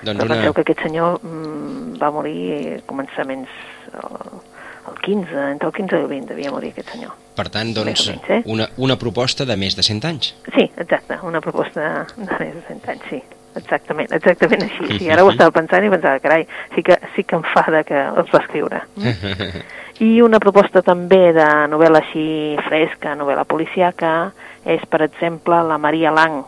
Doncs 0.02 0.20
Però 0.20 0.32
una... 0.32 0.52
que 0.52 0.60
aquest 0.60 0.82
senyor 0.82 1.20
mm, 1.22 2.00
va 2.02 2.10
morir 2.10 2.40
a 2.78 2.92
començaments 2.92 3.48
el, 3.92 4.40
el 4.88 4.98
15, 5.00 5.50
entre 5.50 5.68
el 5.68 5.74
15 5.74 5.96
i 5.96 6.00
el 6.00 6.08
20 6.08 6.26
devia 6.26 6.50
morir 6.50 6.70
aquest 6.70 6.90
senyor. 6.90 7.12
Per 7.34 7.48
tant, 7.48 7.74
doncs, 7.74 8.06
menys, 8.08 8.30
eh? 8.30 8.42
una, 8.46 8.68
una 8.76 8.96
proposta 8.96 9.44
de 9.44 9.56
més 9.56 9.76
de 9.76 9.82
100 9.82 10.04
anys. 10.04 10.34
Sí, 10.54 10.70
exacte, 10.76 11.18
una 11.22 11.40
proposta 11.40 12.06
de 12.16 12.38
més 12.38 12.54
de 12.54 12.62
100 12.68 12.88
anys, 12.88 13.04
sí. 13.10 13.22
Exactament, 13.58 14.12
exactament 14.14 14.62
així. 14.62 14.98
Sí, 15.00 15.08
ara 15.10 15.24
ho 15.26 15.30
estava 15.32 15.50
pensant 15.50 15.82
i 15.82 15.90
pensava, 15.90 16.20
carai, 16.22 16.44
sí 16.74 16.84
que, 16.86 16.96
sí 17.16 17.24
que 17.26 17.34
em 17.34 17.42
fa 17.50 17.64
que 17.86 17.98
els 17.98 18.30
va 18.30 18.42
escriure. 18.44 18.82
I 20.00 20.22
una 20.24 20.38
proposta 20.40 20.80
també 20.80 21.28
de 21.36 21.46
novel·la 21.68 22.00
així 22.00 22.56
fresca, 22.64 23.12
novel·la 23.20 23.44
policiaca, 23.44 24.30
és, 24.64 24.80
per 24.88 25.02
exemple, 25.04 25.58
la 25.68 25.76
Maria 25.76 26.08
Lang. 26.16 26.38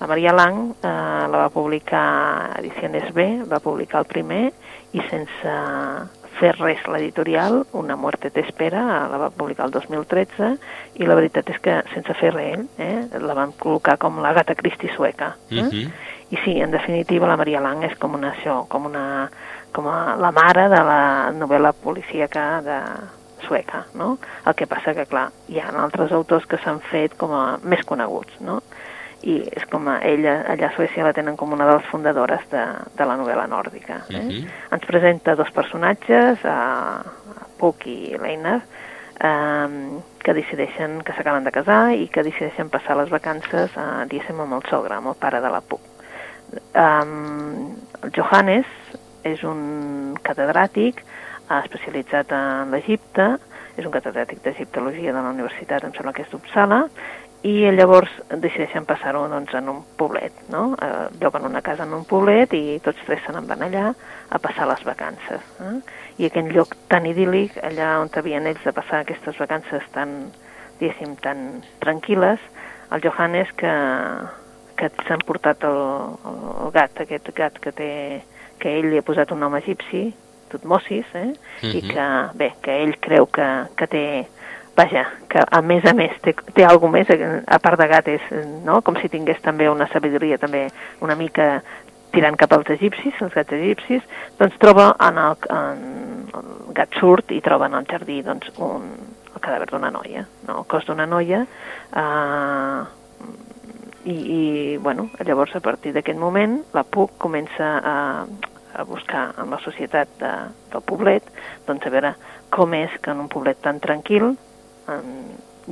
La 0.00 0.08
Maria 0.08 0.32
Lang 0.32 0.70
eh, 0.72 0.88
la 1.28 1.42
va 1.42 1.50
publicar 1.52 2.06
Ediciones 2.62 3.12
B, 3.12 3.26
va 3.50 3.60
publicar 3.60 4.00
el 4.00 4.08
primer, 4.08 4.44
i 4.96 5.04
sense 5.10 5.52
fer 6.38 6.54
res 6.56 6.80
l'editorial, 6.88 7.60
Una 7.76 7.94
muerte 7.96 8.30
t'espera, 8.32 8.80
la 9.12 9.20
va 9.20 9.30
publicar 9.30 9.68
el 9.68 9.76
2013, 9.76 10.50
i 10.96 11.04
la 11.04 11.18
veritat 11.20 11.52
és 11.52 11.60
que 11.60 11.76
sense 11.92 12.16
fer 12.18 12.32
res, 12.32 12.64
eh, 12.80 13.20
la 13.20 13.36
vam 13.36 13.52
col·locar 13.60 13.98
com 14.00 14.22
la 14.24 14.32
gata 14.32 14.56
Christie 14.56 14.96
sueca. 14.96 15.34
Eh? 15.50 15.60
Uh 15.60 15.68
-huh. 15.68 15.90
I 16.30 16.36
sí, 16.44 16.60
en 16.60 16.70
definitiva, 16.70 17.28
la 17.28 17.36
Maria 17.36 17.60
Lang 17.60 17.84
és 17.84 17.98
com 17.98 18.14
una 18.14 18.32
això, 18.32 18.66
com 18.66 18.86
una 18.86 19.30
com 19.74 19.88
a 19.90 20.14
la 20.16 20.30
mare 20.32 20.68
de 20.70 20.80
la 20.86 21.02
novel·la 21.34 21.74
policíaca 21.74 22.46
de 22.62 22.78
sueca, 23.44 23.84
no? 23.98 24.14
El 24.46 24.54
que 24.54 24.68
passa 24.70 24.94
que, 24.96 25.04
clar, 25.10 25.26
hi 25.50 25.60
ha 25.60 25.68
altres 25.82 26.14
autors 26.14 26.46
que 26.48 26.60
s'han 26.62 26.80
fet 26.90 27.16
com 27.20 27.34
a 27.34 27.44
més 27.62 27.82
coneguts, 27.84 28.38
no? 28.46 28.60
I 29.24 29.38
és 29.56 29.64
com 29.72 29.88
a 29.88 29.98
ella, 30.04 30.36
allà 30.52 30.68
a 30.68 30.74
Suècia 30.76 31.04
la 31.06 31.14
tenen 31.16 31.36
com 31.40 31.52
una 31.56 31.66
de 31.68 31.78
les 31.78 31.86
fundadores 31.88 32.44
de, 32.52 32.62
de 32.96 33.06
la 33.08 33.16
novel·la 33.20 33.46
nòrdica. 33.48 34.02
Eh? 34.08 34.16
Uh 34.16 34.22
mhm. 34.22 34.30
-huh. 34.30 34.74
Ens 34.76 34.86
presenta 34.86 35.34
dos 35.34 35.50
personatges, 35.50 36.44
a, 36.44 37.00
a 37.00 37.46
Puck 37.58 37.86
i 37.86 38.16
Leiner, 38.20 38.60
eh, 39.20 39.68
que 40.22 40.34
decideixen 40.34 41.02
que 41.02 41.12
s'acaben 41.12 41.44
de 41.44 41.52
casar 41.52 41.94
i 41.94 42.08
que 42.08 42.22
decideixen 42.22 42.68
passar 42.68 42.96
les 42.96 43.10
vacances, 43.10 43.70
eh, 43.76 44.06
diguéssim, 44.08 44.40
amb 44.40 44.54
el 44.54 44.70
sogre, 44.70 44.94
amb 44.94 45.08
el 45.08 45.14
pare 45.14 45.40
de 45.40 45.50
la 45.50 45.60
Puck. 45.60 45.80
Um, 46.74 47.74
el 48.02 48.12
Johannes 48.14 48.66
és 49.24 49.42
un 49.48 50.14
catedràtic 50.22 51.02
especialitzat 51.64 52.32
en 52.32 52.72
l'Egipte, 52.72 53.34
és 53.74 53.84
un 53.84 53.92
catedràtic 53.92 54.40
d'egiptologia 54.44 55.12
de 55.12 55.20
la 55.20 55.32
universitat, 55.34 55.84
em 55.84 55.92
sembla 55.96 56.14
que 56.14 56.22
és 56.24 56.30
d'Uppsala, 56.32 56.84
i 57.44 57.68
llavors 57.76 58.08
decideixen 58.30 58.86
passar-ho 58.88 59.26
doncs, 59.28 59.52
en 59.58 59.68
un 59.68 59.82
poblet, 59.98 60.32
no? 60.48 60.70
Eh, 60.80 61.08
lloguen 61.20 61.44
una 61.44 61.60
casa 61.60 61.84
en 61.84 61.92
un 61.92 62.06
poblet 62.08 62.54
i 62.56 62.78
tots 62.84 63.02
tres 63.04 63.20
se 63.26 63.34
n'en 63.34 63.44
van 63.50 63.66
allà 63.66 63.90
a 63.92 64.40
passar 64.40 64.68
les 64.70 64.84
vacances. 64.88 65.44
Eh? 65.60 65.74
I 66.24 66.30
aquell 66.30 66.48
lloc 66.54 66.72
tan 66.88 67.04
idíl·lic, 67.10 67.58
allà 67.60 67.98
on 68.00 68.08
havien 68.16 68.48
ells 68.48 68.64
de 68.64 68.72
passar 68.72 69.02
aquestes 69.02 69.36
vacances 69.42 69.84
tan, 69.92 70.14
diguéssim, 70.80 71.18
tan 71.20 71.60
tranquil·les, 71.84 72.40
el 72.96 73.04
Johannes 73.04 73.52
que, 73.60 73.74
que 74.80 74.88
s'han 75.04 75.26
portat 75.28 75.68
el, 75.68 75.80
el 76.64 76.72
gat, 76.72 77.04
aquest 77.04 77.28
gat 77.36 77.60
que 77.60 77.76
té 77.76 77.90
que 78.58 78.78
ell 78.78 78.90
li 78.90 78.98
ha 78.98 79.06
posat 79.06 79.32
un 79.32 79.40
nom 79.44 79.56
egipci, 79.56 80.06
Tutmosis, 80.50 81.06
eh? 81.14 81.26
Uh 81.26 81.34
-huh. 81.60 81.74
i 81.74 81.82
mhm. 81.82 81.90
que, 81.90 82.36
bé, 82.38 82.52
que 82.62 82.82
ell 82.82 82.96
creu 83.00 83.26
que, 83.26 83.48
que 83.76 83.86
té 83.86 84.26
vaja, 84.76 85.06
que 85.28 85.38
a 85.38 85.60
més 85.62 85.84
a 85.84 85.94
més 85.94 86.12
té, 86.22 86.34
té 86.54 86.64
alguna 86.64 86.98
més, 86.98 87.08
a 87.46 87.58
part 87.58 87.78
de 87.78 87.86
gat, 87.86 88.08
és, 88.08 88.20
no? 88.64 88.80
com 88.82 88.96
si 88.96 89.08
tingués 89.08 89.40
també 89.42 89.68
una 89.70 89.86
sabidoria 89.92 90.38
també 90.38 90.68
una 91.00 91.14
mica 91.14 91.62
tirant 92.14 92.36
cap 92.38 92.52
als 92.54 92.70
egipcis, 92.70 93.14
els 93.22 93.34
gats 93.34 93.52
egipcis, 93.52 94.02
doncs 94.38 94.58
troba 94.62 94.92
en 95.02 95.18
el, 95.18 95.36
en 95.50 95.84
el 96.34 96.74
gat 96.76 96.94
surt 97.00 97.32
i 97.34 97.40
troba 97.44 97.66
en 97.70 97.78
el 97.80 97.88
jardí 97.90 98.20
doncs, 98.22 98.50
un, 98.62 98.86
el 99.34 99.40
cadàver 99.40 99.70
d'una 99.72 99.90
noia, 99.94 100.26
no? 100.46 100.60
el 100.62 100.68
cos 100.70 100.86
d'una 100.86 101.06
noia, 101.10 101.42
eh, 101.90 102.82
i, 104.04 104.14
i 104.14 104.76
bueno, 104.78 105.08
llavors 105.24 105.54
a 105.56 105.62
partir 105.64 105.94
d'aquest 105.94 106.18
moment 106.20 106.58
la 106.76 106.84
PUC 106.84 107.16
comença 107.18 107.70
a, 107.78 107.96
a 108.74 108.84
buscar 108.88 109.30
en 109.40 109.50
la 109.50 109.60
societat 109.64 110.12
de, 110.20 110.32
del 110.72 110.84
poblet, 110.84 111.28
doncs 111.66 111.86
a 111.86 111.92
veure 111.94 112.14
com 112.54 112.74
és 112.76 112.92
que 113.00 113.14
en 113.14 113.24
un 113.24 113.30
poblet 113.32 113.60
tan 113.64 113.80
tranquil 113.82 114.34
en, 114.92 115.14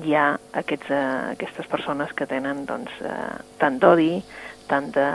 hi 0.01 0.15
ha 0.17 0.31
aquests, 0.57 0.89
uh, 0.89 1.33
aquestes 1.35 1.69
persones 1.69 2.15
que 2.17 2.27
tenen 2.27 2.65
doncs, 2.69 2.95
uh, 3.05 3.37
tant 3.61 3.77
d'odi, 3.83 4.23
tant 4.71 4.89
de 4.95 5.09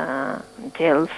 gels 0.78 1.14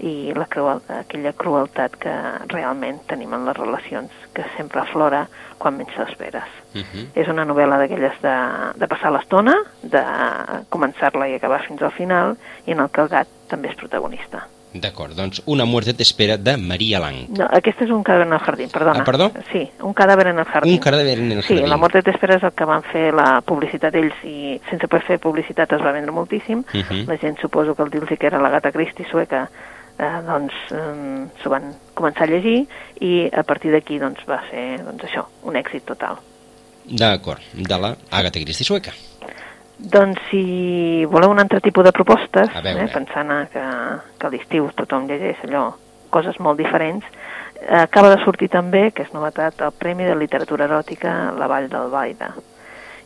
i 0.00 0.32
la 0.34 0.46
cruel, 0.46 0.80
aquella 0.88 1.32
crueltat 1.32 1.96
que 2.00 2.14
realment 2.52 3.00
tenim 3.10 3.34
en 3.34 3.46
les 3.46 3.56
relacions, 3.56 4.10
que 4.34 4.44
sempre 4.56 4.80
aflora 4.80 5.26
quan 5.58 5.76
menys 5.76 5.94
t'esperes. 5.96 6.48
Uh 6.74 6.78
mhm. 6.78 6.84
-huh. 6.92 7.06
És 7.14 7.28
una 7.28 7.44
novel·la 7.44 7.78
d'aquelles 7.78 8.16
de, 8.22 8.36
de 8.76 8.86
passar 8.88 9.12
l'estona, 9.12 9.54
de 9.82 10.02
començar-la 10.68 11.28
i 11.28 11.34
acabar 11.34 11.62
fins 11.66 11.82
al 11.82 11.92
final, 11.92 12.36
i 12.66 12.72
en 12.72 12.80
el 12.80 12.90
que 12.90 13.00
el 13.02 13.08
gat 13.08 13.28
també 13.48 13.68
és 13.68 13.76
protagonista. 13.76 14.48
D'acord, 14.72 15.12
doncs 15.12 15.42
Una 15.44 15.64
muerte 15.64 15.92
t'espera 15.92 16.38
de 16.38 16.56
Maria 16.56 16.98
Lang. 17.02 17.26
No, 17.36 17.44
aquest 17.58 17.82
és 17.84 17.90
un 17.92 18.02
cadàver 18.02 18.26
en 18.26 18.32
el 18.32 18.40
jardí, 18.40 18.66
perdona. 18.72 19.02
Ah, 19.02 19.04
perdó? 19.04 19.26
Sí, 19.50 19.66
un 19.84 19.92
cadàver 19.92 20.28
en 20.28 20.38
el 20.38 20.46
jardí. 20.48 20.72
Un 20.72 20.80
cadàver 20.80 21.18
en 21.18 21.32
el 21.32 21.42
jardí. 21.42 21.58
Sí, 21.60 21.66
La 21.68 21.76
muerte 21.76 22.02
t'espera 22.02 22.38
és 22.40 22.46
el 22.48 22.54
que 22.56 22.64
van 22.64 22.82
fer 22.88 23.12
la 23.12 23.42
publicitat 23.44 23.94
ells 24.00 24.24
i 24.24 24.56
sense 24.70 24.88
poder 24.88 25.04
fer 25.10 25.18
publicitat 25.20 25.76
es 25.76 25.84
va 25.84 25.92
vendre 25.92 26.12
moltíssim. 26.12 26.64
Uh 26.64 26.78
mhm. 26.78 26.88
-huh. 26.88 27.06
La 27.08 27.18
gent 27.18 27.38
suposo 27.40 27.74
que 27.74 27.82
el 27.82 27.90
dir 27.90 28.18
que 28.18 28.26
era 28.26 28.40
la 28.40 28.48
gata 28.48 28.72
Christie 28.72 29.06
sueca 29.10 29.50
eh, 29.98 30.18
doncs 30.26 30.54
eh, 30.70 31.28
s'ho 31.42 31.52
van 31.52 31.72
començar 31.94 32.26
a 32.26 32.32
llegir 32.32 32.66
i 33.00 33.28
a 33.28 33.42
partir 33.42 33.72
d'aquí 33.72 33.98
doncs, 33.98 34.24
va 34.28 34.42
ser 34.50 34.82
doncs, 34.84 35.04
això, 35.08 35.26
un 35.48 35.56
èxit 35.56 35.86
total. 35.88 36.20
D'acord, 36.84 37.40
de 37.54 37.78
la 37.78 37.94
Agatha 38.10 38.40
Christie 38.42 38.66
sueca. 38.66 38.92
Doncs 39.78 40.20
si 40.30 41.04
voleu 41.10 41.32
un 41.32 41.40
altre 41.42 41.60
tipus 41.60 41.84
de 41.84 41.92
propostes, 41.92 42.50
eh, 42.62 42.88
pensant 42.92 43.32
que, 43.50 43.64
que 44.18 44.26
a 44.26 44.30
l'estiu 44.30 44.68
tothom 44.78 45.08
llegeix 45.08 45.42
allò, 45.48 45.72
coses 46.10 46.38
molt 46.38 46.60
diferents, 46.60 47.06
eh, 47.62 47.80
acaba 47.80 48.12
de 48.14 48.22
sortir 48.22 48.50
també, 48.52 48.90
que 48.92 49.02
és 49.02 49.12
novetat, 49.14 49.60
el 49.60 49.72
Premi 49.72 50.06
de 50.06 50.14
Literatura 50.18 50.68
Eròtica 50.68 51.32
La 51.38 51.48
Vall 51.50 51.68
del 51.72 51.90
Baida. 51.90 52.34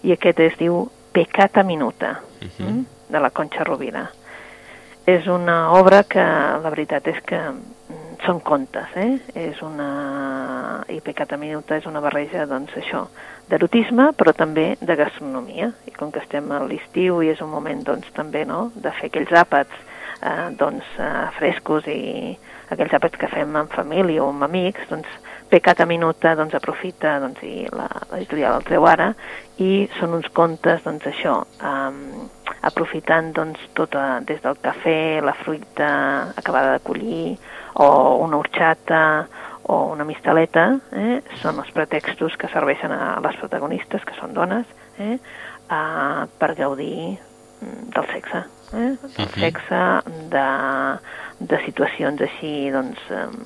I 0.05 0.13
aquest 0.17 0.41
es 0.41 0.59
diu 0.61 0.85
Pecata 1.13 1.63
Minuta, 1.63 2.21
uh 2.21 2.45
mhm. 2.45 2.51
-huh. 2.59 2.71
Mm, 2.71 2.85
de 3.09 3.21
la 3.21 3.31
Concha 3.31 3.65
Rovira. 3.65 4.11
És 5.07 5.27
una 5.31 5.71
obra 5.79 6.03
que 6.03 6.23
la 6.63 6.71
veritat 6.73 7.07
és 7.07 7.19
que 7.23 7.39
mm, 7.39 8.17
són 8.27 8.41
contes, 8.43 8.91
eh? 8.99 9.13
És 9.39 9.61
una... 9.63 10.83
i 10.91 10.99
Pecata 10.99 11.39
Minuta 11.39 11.79
és 11.79 11.87
una 11.87 12.03
barreja, 12.03 12.43
doncs, 12.51 12.75
això, 12.81 13.05
d'erotisme, 13.47 14.09
però 14.19 14.35
també 14.35 14.73
de 14.81 14.97
gastronomia. 14.99 15.71
I 15.87 15.95
com 15.95 16.11
que 16.11 16.25
estem 16.25 16.51
a 16.51 16.59
l'estiu 16.67 17.21
i 17.23 17.31
és 17.31 17.43
un 17.45 17.53
moment 17.55 17.85
doncs, 17.87 18.11
també 18.19 18.43
no, 18.51 18.73
de 18.75 18.91
fer 18.99 19.13
aquells 19.13 19.31
àpats 19.31 19.79
eh, 19.79 20.49
doncs, 20.59 20.91
eh, 20.99 21.13
frescos 21.39 21.87
i 21.87 22.35
aquells 22.75 22.99
àpats 22.99 23.21
que 23.21 23.31
fem 23.31 23.55
en 23.63 23.71
família 23.71 24.25
o 24.25 24.33
amb 24.33 24.43
amics, 24.49 24.89
doncs 24.91 25.11
Pecata 25.53 25.87
Minuta 25.87 26.35
doncs, 26.35 26.59
aprofita 26.59 27.21
doncs, 27.23 27.47
i 27.47 27.69
l'editorial 27.71 28.59
el 28.59 28.67
treu 28.67 28.91
ara 28.91 29.13
i 29.63 29.87
són 30.01 30.19
uns 30.19 30.27
contes, 30.35 30.83
doncs 30.83 31.07
això, 31.13 31.45
eh, 31.63 32.46
aprofitant 32.67 33.33
doncs, 33.37 33.61
tota, 33.79 34.21
des 34.27 34.41
del 34.43 34.59
cafè, 34.63 35.21
la 35.25 35.35
fruita 35.39 35.91
acabada 36.37 36.77
de 36.77 36.83
collir, 36.87 37.37
o 37.75 38.17
una 38.25 38.39
horxata, 38.41 39.03
o 39.69 39.93
una 39.93 40.07
mistaleta, 40.07 40.67
eh, 40.95 41.21
són 41.43 41.59
els 41.63 41.71
pretextos 41.75 42.37
que 42.39 42.51
serveixen 42.53 42.93
a 42.95 43.17
les 43.25 43.39
protagonistes, 43.41 44.05
que 44.07 44.15
són 44.19 44.35
dones, 44.35 44.67
eh, 45.03 45.17
a, 45.69 46.27
per 46.39 46.53
gaudir 46.59 47.17
mm, 47.17 47.89
del 47.97 48.11
sexe, 48.13 48.45
eh, 48.73 48.93
del 49.17 49.33
sexe, 49.35 49.81
de, 50.35 50.47
de 51.51 51.63
situacions 51.65 52.23
així, 52.29 52.55
doncs, 52.75 53.03
um, 53.11 53.41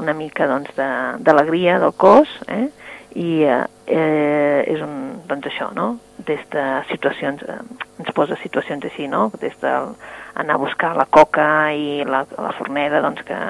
una 0.00 0.16
mica 0.16 0.48
doncs, 0.50 0.72
d'alegria 0.74 1.76
de, 1.76 1.84
del 1.84 1.94
cos, 2.00 2.32
eh? 2.48 2.66
i 3.14 3.44
eh, 3.46 3.60
eh, 3.86 4.64
és 4.66 4.80
un, 4.82 5.20
doncs 5.28 5.52
això, 5.52 5.70
no? 5.76 5.92
Des 6.26 6.40
de 6.52 6.64
situacions, 6.90 7.42
eh, 7.42 7.58
ens 8.00 8.12
posa 8.16 8.38
situacions 8.42 8.84
així, 8.88 9.08
no? 9.08 9.30
Des 9.40 9.56
d'anar 9.60 10.54
a 10.54 10.62
buscar 10.62 10.94
la 10.96 11.06
coca 11.06 11.48
i 11.72 12.04
la, 12.08 12.24
la 12.38 12.54
forneda, 12.58 13.02
doncs 13.04 13.26
que 13.28 13.40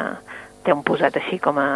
té 0.64 0.72
un 0.72 0.82
posat 0.86 1.16
així 1.20 1.38
com 1.38 1.60
a, 1.60 1.68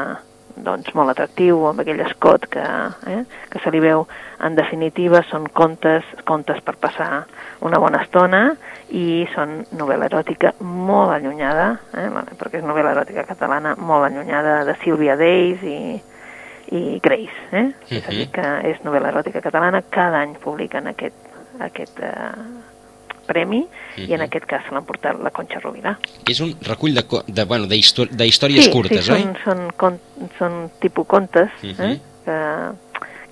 doncs, 0.64 0.90
molt 0.96 1.12
atractiu, 1.12 1.60
amb 1.68 1.82
aquell 1.82 2.00
escot 2.04 2.46
que, 2.50 2.64
eh, 3.12 3.22
que 3.50 3.60
se 3.62 3.70
li 3.70 3.80
veu. 3.80 4.06
En 4.44 4.54
definitiva, 4.54 5.22
són 5.30 5.48
contes, 5.52 6.04
contes 6.24 6.60
per 6.64 6.76
passar 6.80 7.26
una 7.60 7.78
bona 7.78 8.02
estona 8.02 8.42
i 8.90 9.26
són 9.34 9.64
novel·la 9.78 10.08
eròtica 10.10 10.54
molt 10.60 11.14
allunyada, 11.14 11.70
eh, 11.94 12.08
perquè 12.38 12.62
és 12.62 12.66
novel·la 12.66 12.94
eròtica 12.96 13.26
catalana 13.28 13.74
molt 13.78 14.10
allunyada 14.10 14.64
de 14.64 14.76
Sílvia 14.82 15.16
Deis 15.16 15.62
i, 15.62 15.78
i 16.70 16.98
Grace. 17.02 17.40
Eh? 17.52 17.62
Uh 17.62 17.72
-huh. 17.88 17.96
És 17.96 18.06
a 18.06 18.10
dir, 18.10 18.30
que 18.30 18.46
és 18.70 18.80
novel·la 18.84 19.08
eròtica 19.12 19.40
catalana, 19.40 19.82
cada 19.82 20.20
any 20.20 20.34
publiquen 20.34 20.86
aquest, 20.86 21.16
aquest 21.60 21.98
eh, 22.00 22.32
premi 23.26 23.60
uh 23.60 23.68
-huh. 23.96 24.08
i 24.08 24.12
en 24.14 24.20
aquest 24.20 24.46
cas 24.46 24.62
se 24.64 24.74
l'han 24.74 24.84
portat 24.84 25.20
la 25.22 25.30
Conxa 25.30 25.60
Rovira. 25.60 25.98
És 26.28 26.40
un 26.40 26.54
recull 26.62 26.94
de, 26.94 27.04
de, 27.26 27.44
bueno, 27.44 27.66
de, 27.66 27.76
de 28.10 28.26
històries 28.26 28.64
sí, 28.64 28.70
curtes, 28.70 29.04
sí, 29.04 29.12
oi? 29.12 29.22
Sí, 29.22 29.28
són, 29.44 29.70
són, 29.78 30.00
són 30.38 30.70
tipus 30.80 31.06
contes, 31.06 31.50
uh 31.62 31.70
-huh. 31.70 31.92
eh? 31.92 32.00
que, 32.24 32.38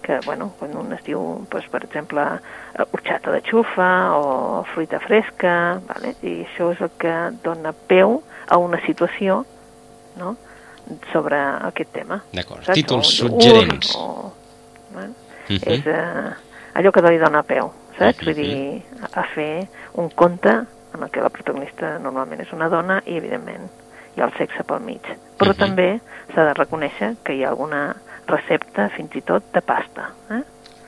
que, 0.02 0.20
bueno, 0.24 0.52
quan 0.58 0.76
un 0.76 0.92
es 0.92 1.02
diu, 1.04 1.46
doncs, 1.50 1.68
per 1.68 1.82
exemple, 1.84 2.22
horxata 2.92 3.32
de 3.32 3.42
xufa 3.42 4.16
o 4.16 4.64
fruita 4.74 4.98
fresca, 5.00 5.80
vale? 5.86 6.14
i 6.22 6.44
això 6.44 6.72
és 6.72 6.80
el 6.80 6.90
que 6.98 7.14
dona 7.42 7.72
peu 7.72 8.22
a 8.46 8.56
una 8.56 8.80
situació, 8.86 9.44
no?, 10.16 10.36
sobre 11.12 11.38
aquest 11.68 11.92
tema. 11.92 12.20
D'acord, 12.32 12.66
títols 12.72 13.12
suggerents. 13.18 13.94
O, 13.96 14.32
eh? 14.94 14.98
uh 14.98 15.02
-huh. 15.48 15.60
És 15.66 15.86
eh, 15.86 16.32
allò 16.74 16.90
que 16.90 17.02
li 17.02 17.18
dona 17.18 17.42
peu, 17.42 17.70
saps? 17.98 18.20
Uh 18.20 18.22
-huh. 18.22 18.24
Vull 18.24 18.34
dir, 18.34 18.82
a 19.12 19.22
fer 19.34 19.68
un 19.94 20.10
conte 20.10 20.64
en 20.94 21.02
el 21.02 21.10
que 21.10 21.20
la 21.20 21.28
protagonista 21.28 21.98
normalment 21.98 22.40
és 22.40 22.52
una 22.52 22.68
dona 22.68 23.02
i, 23.04 23.16
evidentment, 23.16 23.70
hi 24.14 24.20
ha 24.20 24.24
el 24.24 24.32
sexe 24.38 24.64
pel 24.64 24.80
mig. 24.80 25.02
Però 25.38 25.50
uh 25.50 25.54
-huh. 25.54 25.58
també 25.58 26.00
s'ha 26.34 26.44
de 26.44 26.54
reconèixer 26.54 27.16
que 27.22 27.34
hi 27.34 27.44
ha 27.44 27.48
alguna 27.48 27.96
recepta, 28.26 28.88
fins 28.88 29.14
i 29.14 29.22
tot, 29.22 29.42
de 29.52 29.60
pasta. 29.60 30.10
Eh? 30.30 30.42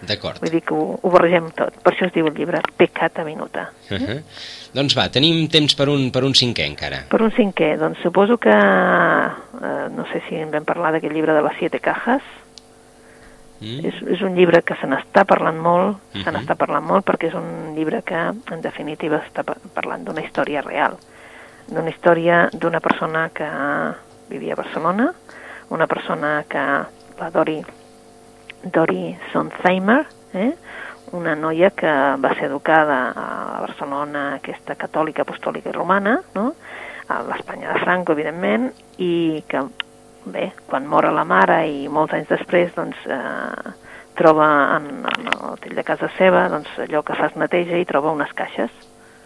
D'acord. 0.07 0.39
Vull 0.39 0.53
dir 0.53 0.61
que 0.63 0.75
ho, 0.77 0.95
ho 1.03 1.11
barregem 1.11 1.51
tot. 1.59 1.75
Per 1.83 1.93
això 1.93 2.07
es 2.07 2.15
diu 2.15 2.29
el 2.31 2.37
llibre 2.37 2.61
Pecat 2.79 3.19
a 3.19 3.25
Minuta. 3.27 3.69
Uh 3.91 3.99
-huh. 3.99 4.23
Doncs 4.73 4.95
va, 4.97 5.09
tenim 5.09 5.49
temps 5.49 5.75
per 5.75 5.89
un, 5.89 6.11
per 6.11 6.23
un 6.25 6.33
cinquè 6.33 6.67
encara. 6.67 7.05
Per 7.09 7.21
un 7.23 7.33
cinquè, 7.33 7.77
doncs 7.79 7.99
suposo 8.03 8.37
que, 8.39 8.51
eh, 8.51 9.89
no 9.91 10.05
sé 10.13 10.23
si 10.29 10.37
en 10.37 10.51
vam 10.51 10.65
parlar 10.65 10.93
d'aquest 10.93 11.13
llibre 11.13 11.33
de 11.33 11.43
les 11.43 11.57
Siete 11.59 11.81
Cajas, 11.81 12.23
mm. 13.61 13.85
és, 13.85 13.95
és 14.15 14.21
un 14.23 14.35
llibre 14.35 14.63
que 14.63 14.77
se 14.77 14.87
n'està 14.87 15.25
parlant 15.25 15.59
molt, 15.59 15.97
uh 15.97 16.01
-huh. 16.15 16.25
se 16.25 16.31
n'està 16.31 16.55
parlant 16.55 16.85
molt 16.85 17.05
perquè 17.05 17.29
és 17.29 17.35
un 17.35 17.75
llibre 17.75 18.03
que, 18.03 18.15
en 18.53 18.61
definitiva, 18.61 19.23
està 19.27 19.43
parlant 19.75 20.05
d'una 20.05 20.21
història 20.21 20.61
real, 20.61 20.97
d'una 21.67 21.91
història 21.91 22.49
d'una 22.53 22.81
persona 22.81 23.31
que 23.31 23.49
vivia 24.29 24.53
a 24.53 24.57
Barcelona, 24.63 25.13
una 25.71 25.87
persona 25.87 26.45
que, 26.49 26.59
la 27.19 27.31
Dori, 27.31 27.65
Dori 28.63 29.17
Sontheimer, 29.33 30.07
eh? 30.35 30.53
una 31.13 31.35
noia 31.35 31.71
que 31.71 31.91
va 32.21 32.35
ser 32.37 32.49
educada 32.51 32.99
a 33.17 33.61
Barcelona, 33.63 34.35
aquesta 34.37 34.77
catòlica, 34.77 35.25
apostòlica 35.25 35.71
i 35.71 35.77
romana, 35.77 36.19
no? 36.35 36.53
a 37.09 37.23
l'Espanya 37.25 37.73
de 37.73 37.81
Franco, 37.81 38.13
evidentment, 38.13 38.69
i 39.01 39.43
que, 39.49 39.63
bé, 40.29 40.51
quan 40.69 40.87
mora 40.87 41.13
la 41.15 41.25
mare 41.25 41.63
i 41.71 41.87
molts 41.89 42.13
anys 42.19 42.29
després, 42.35 42.75
doncs, 42.77 42.99
eh, 43.09 43.73
troba 44.19 44.49
en, 44.77 44.91
en 45.09 45.31
el 45.31 45.47
hotel 45.55 45.79
de 45.79 45.87
casa 45.87 46.11
seva, 46.19 46.49
doncs, 46.53 46.75
allò 46.85 47.01
que 47.07 47.17
fa 47.17 47.31
es 47.31 47.39
neteja 47.41 47.79
i 47.81 47.89
troba 47.89 48.13
unes 48.13 48.35
caixes, 48.37 48.75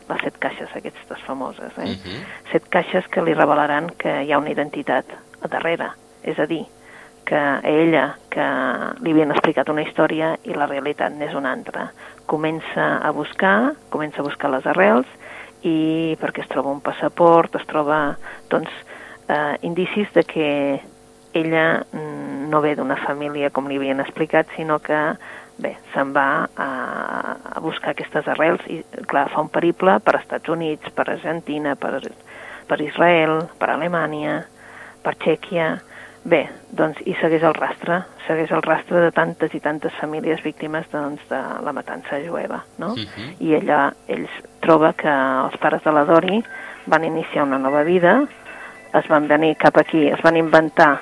les 0.09 0.23
set 0.23 0.39
caixes 0.43 0.71
aquestes 0.77 1.27
famoses, 1.27 1.73
eh? 1.79 1.89
Uh 1.89 1.97
-huh. 1.97 2.21
Set 2.53 2.69
caixes 2.69 3.09
que 3.09 3.23
li 3.23 3.35
revelaran 3.35 3.91
que 3.99 4.23
hi 4.23 4.33
ha 4.33 4.39
una 4.39 4.51
identitat 4.51 5.07
a 5.41 5.49
darrere, 5.49 5.91
és 6.23 6.39
a 6.39 6.47
dir, 6.47 6.67
que 7.25 7.39
a 7.39 7.61
ella, 7.65 8.17
que 8.31 8.45
li 9.03 9.13
havien 9.15 9.33
explicat 9.35 9.71
una 9.71 9.85
història 9.85 10.35
i 10.45 10.57
la 10.57 10.69
realitat 10.71 11.15
n'és 11.15 11.35
una 11.39 11.53
altra. 11.55 11.91
Comença 12.27 12.97
a 13.03 13.13
buscar, 13.15 13.75
comença 13.91 14.23
a 14.23 14.27
buscar 14.27 14.51
les 14.53 14.67
arrels 14.67 15.09
i 15.63 16.17
perquè 16.21 16.43
es 16.43 16.51
troba 16.51 16.73
un 16.75 16.83
passaport, 16.83 17.55
es 17.57 17.67
troba 17.71 18.17
doncs, 18.51 18.73
eh, 19.29 19.55
indicis 19.63 20.11
de 20.15 20.25
que 20.27 20.49
ella 21.33 21.85
mm, 21.93 22.51
no 22.51 22.61
ve 22.61 22.75
d'una 22.77 22.99
família 23.07 23.51
com 23.51 23.69
li 23.69 23.79
havien 23.79 24.03
explicat, 24.03 24.51
sinó 24.57 24.81
que 24.83 24.99
bé, 25.63 25.77
se'n 25.95 26.13
va 26.13 26.49
a, 26.57 26.69
a 27.57 27.61
buscar 27.65 27.93
aquestes 27.93 28.29
arrels 28.29 28.65
i, 28.69 28.83
clar, 29.09 29.29
fa 29.33 29.45
un 29.45 29.51
periple 29.53 29.99
per 30.05 30.19
Estats 30.19 30.51
Units, 30.53 30.91
per 30.97 31.09
Argentina, 31.09 31.77
per, 31.77 32.01
per 32.69 32.81
Israel, 32.83 33.47
per 33.59 33.71
Alemanya, 33.71 34.43
per 35.03 35.17
Txèquia, 35.21 35.71
Bé, 36.25 36.49
doncs, 36.71 37.01
i 37.05 37.17
segueix 37.19 37.43
el 37.43 37.55
rastre, 37.55 38.05
segueix 38.29 38.51
el 38.55 38.63
rastre 38.63 39.01
de 39.03 39.11
tantes 39.11 39.55
i 39.55 39.61
tantes 39.61 39.93
famílies 39.99 40.43
víctimes 40.45 40.87
doncs, 40.93 41.21
de 41.29 41.41
la 41.65 41.73
matança 41.75 42.21
jueva, 42.23 42.65
no? 42.79 42.93
Uh 42.93 42.97
Mhm. 42.97 43.07
-huh. 43.07 43.35
I 43.41 43.55
ella, 43.55 43.93
ells 44.07 44.31
troba 44.61 44.93
que 44.93 45.09
els 45.09 45.57
pares 45.59 45.83
de 45.83 45.93
la 45.93 46.05
Dori 46.05 46.45
van 46.87 47.05
iniciar 47.05 47.45
una 47.45 47.59
nova 47.59 47.83
vida, 47.83 48.25
es 48.95 49.09
van 49.09 49.27
venir 49.27 49.57
cap 49.57 49.77
aquí, 49.79 50.07
es 50.09 50.21
van 50.23 50.37
inventar 50.37 51.01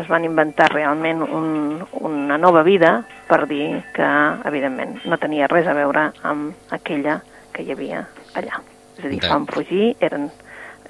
es 0.00 0.08
van 0.08 0.24
inventar 0.24 0.72
realment 0.72 1.20
un, 1.22 1.86
una 2.00 2.38
nova 2.38 2.62
vida 2.62 3.04
per 3.28 3.46
dir 3.46 3.82
que, 3.92 4.06
evidentment, 4.44 5.04
no 5.04 5.18
tenia 5.18 5.46
res 5.46 5.66
a 5.66 5.74
veure 5.74 6.12
amb 6.22 6.54
aquella 6.70 7.20
que 7.52 7.62
hi 7.62 7.72
havia 7.72 8.06
allà. 8.34 8.60
És 8.98 9.04
a 9.04 9.08
dir, 9.08 9.20
van 9.28 9.46
fugir, 9.46 9.94
eren, 10.00 10.30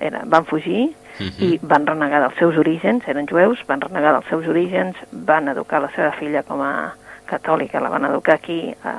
era, 0.03 0.25
van 0.27 0.45
fugir 0.49 0.91
Uh 1.21 1.29
i 1.45 1.59
van 1.63 1.85
renegar 1.87 2.23
dels 2.23 2.39
seus 2.39 2.57
orígens, 2.57 3.05
eren 3.07 3.27
jueus, 3.29 3.61
van 3.69 3.83
renegar 3.85 4.15
dels 4.17 4.29
seus 4.31 4.47
orígens, 4.49 4.97
van 5.13 5.49
educar 5.53 5.83
la 5.85 5.91
seva 5.95 6.11
filla 6.17 6.41
com 6.43 6.63
a 6.65 6.95
catòlica, 7.29 7.83
la 7.85 7.91
van 7.93 8.07
educar 8.09 8.39
aquí 8.39 8.73
a 8.83 8.95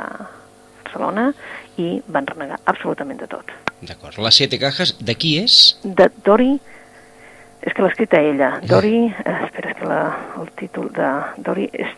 Barcelona 0.84 1.32
i 1.82 2.02
van 2.08 2.28
renegar 2.30 2.60
absolutament 2.70 3.20
de 3.20 3.28
tot. 3.28 3.50
D'acord. 3.82 4.20
Les 4.22 4.36
Siete 4.38 4.60
Cajas, 4.62 4.94
de 5.02 5.16
qui 5.18 5.34
és? 5.42 5.58
De 5.84 6.08
Dori, 6.24 6.54
és 7.64 7.74
que 7.74 7.82
l'ha 7.82 7.90
escrita 7.90 8.22
ella, 8.22 8.60
Dori, 8.70 9.08
eh, 9.10 9.36
espera, 9.48 9.74
és 9.74 9.82
que 9.82 9.90
la, 9.90 10.02
el 10.40 10.52
títol 10.62 10.92
de 10.94 11.10
Dori 11.38 11.70
és, 11.74 11.98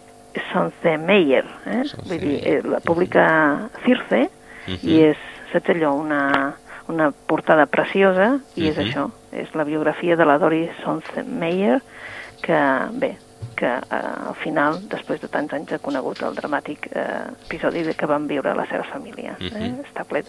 Soncemeyer, 0.52 1.46
eh? 1.66 1.84
Vull 2.08 2.20
dir, 2.20 2.40
eh, 2.44 2.62
la 2.64 2.80
publica 2.84 3.26
Circe 3.86 4.30
Mhm. 4.66 4.80
i 4.90 5.02
és, 5.12 5.18
saps 5.52 5.70
allò, 5.70 5.94
una, 5.94 6.56
una 6.88 7.12
portada 7.12 7.66
preciosa 7.66 8.40
i 8.56 8.68
és 8.70 8.78
Mhm. 8.78 8.86
això, 8.88 9.10
és 9.32 9.54
la 9.56 9.64
biografia 9.64 10.16
de 10.16 10.26
la 10.26 10.38
Dori 10.38 10.70
Soncemeyer 10.84 11.82
que, 12.42 12.60
bé, 12.94 13.18
que 13.56 13.66
eh, 13.66 14.28
al 14.28 14.36
final, 14.44 14.88
després 14.90 15.22
de 15.22 15.28
tants 15.28 15.54
anys, 15.54 15.72
ha 15.74 15.80
conegut 15.80 16.22
el 16.22 16.36
dramàtic 16.36 16.90
eh, 16.92 17.32
episodi 17.48 17.84
que 17.96 18.06
van 18.06 18.28
viure 18.28 18.54
la 18.56 18.66
seva 18.68 18.84
família. 18.84 19.36
Eh? 19.40 19.50
Mhm. 19.52 19.82
Està 19.86 20.04
ple... 20.06 20.24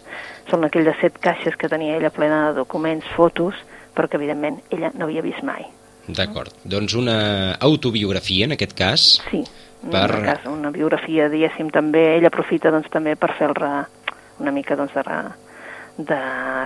Són 0.51 0.65
aquelles 0.65 0.97
set 1.01 1.19
caixes 1.19 1.57
que 1.57 1.69
tenia 1.69 1.97
ella 1.97 2.11
plena 2.11 2.49
de 2.49 2.55
documents, 2.61 3.05
fotos, 3.17 3.55
però 3.95 4.09
que 4.09 4.17
evidentment 4.17 4.61
ella 4.71 4.91
no 4.95 5.07
havia 5.07 5.23
vist 5.23 5.43
mai. 5.43 5.67
D'acord. 6.09 6.53
Doncs 6.65 6.95
una 6.95 7.55
autobiografia, 7.61 8.45
en 8.45 8.53
aquest 8.53 8.75
cas. 8.79 9.21
Sí, 9.31 9.43
Per- 9.91 10.11
per... 10.11 10.23
cas, 10.25 10.47
una 10.47 10.71
biografia, 10.71 11.29
diguéssim, 11.29 11.69
també, 11.71 12.17
ella 12.17 12.29
aprofita 12.29 12.71
doncs, 12.71 12.89
també 12.91 13.17
per 13.17 13.33
fer 13.35 13.49
el 13.49 13.55
re, 13.55 13.85
una 14.39 14.51
mica 14.53 14.77
doncs, 14.77 14.95
de, 14.95 15.03
re, 15.03 15.19
de 15.99 16.19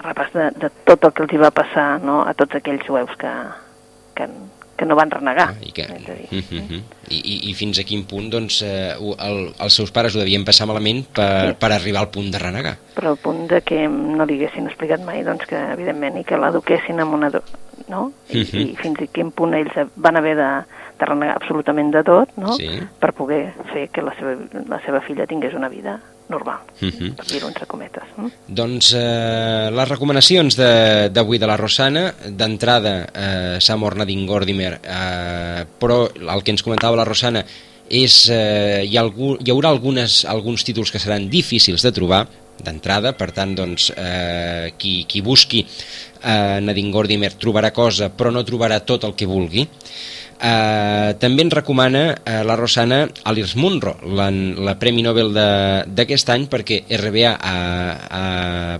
repàs 0.02 0.32
de, 0.34 0.50
de 0.58 0.70
tot 0.84 1.04
el 1.04 1.12
que 1.14 1.22
els 1.26 1.32
hi 1.34 1.38
va 1.42 1.50
passar 1.54 2.00
no? 2.02 2.22
a 2.26 2.34
tots 2.34 2.56
aquells 2.58 2.86
jueus 2.86 3.12
que, 3.20 3.30
que, 4.18 4.26
que 4.76 4.86
no 4.88 4.96
van 4.98 5.10
renegar. 5.10 5.54
I, 5.62 5.72
que... 5.72 5.86
dir. 5.86 6.26
uh 6.32 6.42
-huh. 6.50 6.82
I, 7.10 7.18
i, 7.18 7.50
I 7.50 7.54
fins 7.54 7.78
a 7.78 7.84
quin 7.84 8.04
punt 8.04 8.30
doncs, 8.30 8.62
eh, 8.62 8.94
el, 8.98 9.54
els 9.58 9.74
seus 9.74 9.90
pares 9.90 10.16
ho 10.16 10.18
devien 10.18 10.44
passar 10.44 10.66
malament 10.66 11.06
per, 11.12 11.48
Sí. 11.50 11.56
per 11.60 11.72
arribar 11.72 12.00
al 12.00 12.10
punt 12.10 12.30
de 12.32 12.38
renegar. 12.38 12.76
però 12.94 13.08
al 13.10 13.16
punt 13.16 13.48
de 13.48 13.60
que 13.62 13.88
no 13.88 14.24
li 14.26 14.34
haguessin 14.34 14.66
explicat 14.66 15.00
mai 15.04 15.22
doncs 15.24 15.46
que 15.46 15.56
evidentment 15.72 16.18
i 16.18 16.24
que 16.24 16.36
l'eduquessin 16.36 17.00
amb 17.00 17.14
una 17.14 17.30
no? 17.88 18.12
I, 18.30 18.38
Mhm. 18.38 18.60
i 18.60 18.76
fins 18.76 19.00
a 19.00 19.06
quin 19.06 19.30
punt 19.32 19.54
ells 19.54 19.72
van 19.96 20.16
haver 20.16 20.36
de, 20.36 20.64
de 20.98 21.06
renegar 21.06 21.36
absolutament 21.36 21.92
de 21.92 22.02
tot 22.02 22.28
no? 22.36 22.52
Sí. 22.52 22.68
per 22.98 23.12
poder 23.12 23.52
fer 23.72 23.88
que 23.90 24.02
la 24.02 24.14
seva, 24.14 24.36
la 24.68 24.80
seva 24.84 25.00
filla 25.00 25.26
tingués 25.26 25.54
una 25.54 25.68
vida 25.68 26.00
normal 26.30 26.60
Mhm. 26.80 27.14
per 27.18 27.26
dir-ho 27.26 27.48
entre 27.50 27.66
cometes 27.66 28.04
mm? 28.16 28.28
Doncs 28.48 28.92
eh, 28.96 29.70
les 29.74 29.88
recomanacions 29.88 30.56
de- 30.56 31.10
d'avui 31.12 31.36
de, 31.38 31.44
de 31.44 31.50
la 31.50 31.56
Rosana, 31.58 32.14
d'entrada, 32.28 32.94
eh, 33.14 33.56
Samor 33.60 33.96
Nadine 33.96 34.26
Gordimer, 34.26 34.78
eh, 34.82 35.64
però 35.78 36.06
el 36.14 36.42
que 36.42 36.52
ens 36.54 36.62
comentava 36.62 36.96
la 36.96 37.04
Rosana 37.04 37.44
és, 37.90 38.28
eh, 38.30 38.84
hi, 38.86 38.96
ha 38.96 39.00
algú, 39.02 39.34
hi 39.42 39.50
haurà 39.50 39.68
algunes, 39.74 40.24
alguns 40.24 40.62
títols 40.64 40.92
que 40.94 41.00
seran 41.02 41.28
difícils 41.28 41.82
de 41.82 41.90
trobar, 41.92 42.26
d'entrada, 42.60 43.14
per 43.16 43.32
tant, 43.32 43.54
doncs, 43.56 43.88
eh, 43.96 44.72
qui, 44.78 45.04
qui 45.08 45.22
busqui 45.24 45.62
eh, 46.22 46.60
Nadine 46.60 46.92
Gordimer 46.92 47.32
trobarà 47.40 47.72
cosa, 47.72 48.10
però 48.12 48.30
no 48.30 48.44
trobarà 48.44 48.78
tot 48.84 49.04
el 49.08 49.14
que 49.16 49.26
vulgui. 49.26 49.66
Eh, 50.40 51.12
també 51.20 51.44
ens 51.44 51.52
recomana 51.52 52.02
eh, 52.24 52.40
la 52.48 52.56
Rosana 52.56 53.02
Alice 53.28 53.58
Munro, 53.60 53.92
la, 54.16 54.30
la 54.30 54.76
Premi 54.80 55.02
Nobel 55.04 55.34
d'aquest 55.36 56.32
any, 56.32 56.46
perquè 56.48 56.80
RBA 56.96 57.34
ha, 57.36 57.56
ha 58.08 58.24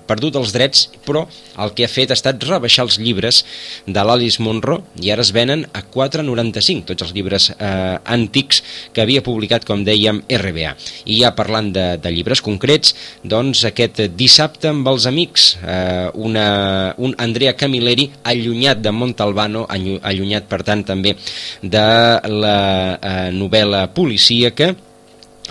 perdut 0.09 0.39
els 0.41 0.55
drets, 0.57 0.87
però 1.05 1.27
el 1.61 1.75
que 1.77 1.85
ha 1.85 1.91
fet 1.93 2.15
ha 2.15 2.17
estat 2.17 2.41
rebaixar 2.49 2.87
els 2.87 2.97
llibres 3.03 3.43
de 3.85 4.05
l'Alice 4.07 4.41
Munro 4.41 4.79
i 5.05 5.13
ara 5.13 5.25
es 5.27 5.35
venen 5.37 5.67
a 5.77 5.83
4,95, 5.85 6.87
tots 6.89 7.05
els 7.05 7.13
llibres 7.17 7.51
eh, 7.53 7.99
antics 8.09 8.63
que 8.97 9.05
havia 9.05 9.25
publicat, 9.27 9.69
com 9.69 9.85
dèiem, 9.85 10.23
RBA. 10.41 10.73
I 11.13 11.21
ja 11.21 11.35
parlant 11.37 11.69
de, 11.77 11.87
de 12.01 12.15
llibres 12.15 12.41
concrets, 12.45 12.95
doncs 13.21 13.67
aquest 13.69 14.01
dissabte 14.17 14.73
amb 14.73 14.89
els 14.89 15.05
amics, 15.11 15.51
eh, 15.61 16.09
una, 16.17 16.49
un 16.97 17.13
Andrea 17.21 17.53
Camilleri 17.59 18.09
allunyat 18.33 18.81
de 18.81 18.97
Montalbano, 18.97 19.67
allunyat 19.69 20.49
per 20.49 20.63
tant 20.65 20.89
també 20.89 21.19
de 21.63 21.89
la 22.29 22.61
eh, 23.01 23.31
novel·la 23.35 23.89
policíaca 23.95 24.75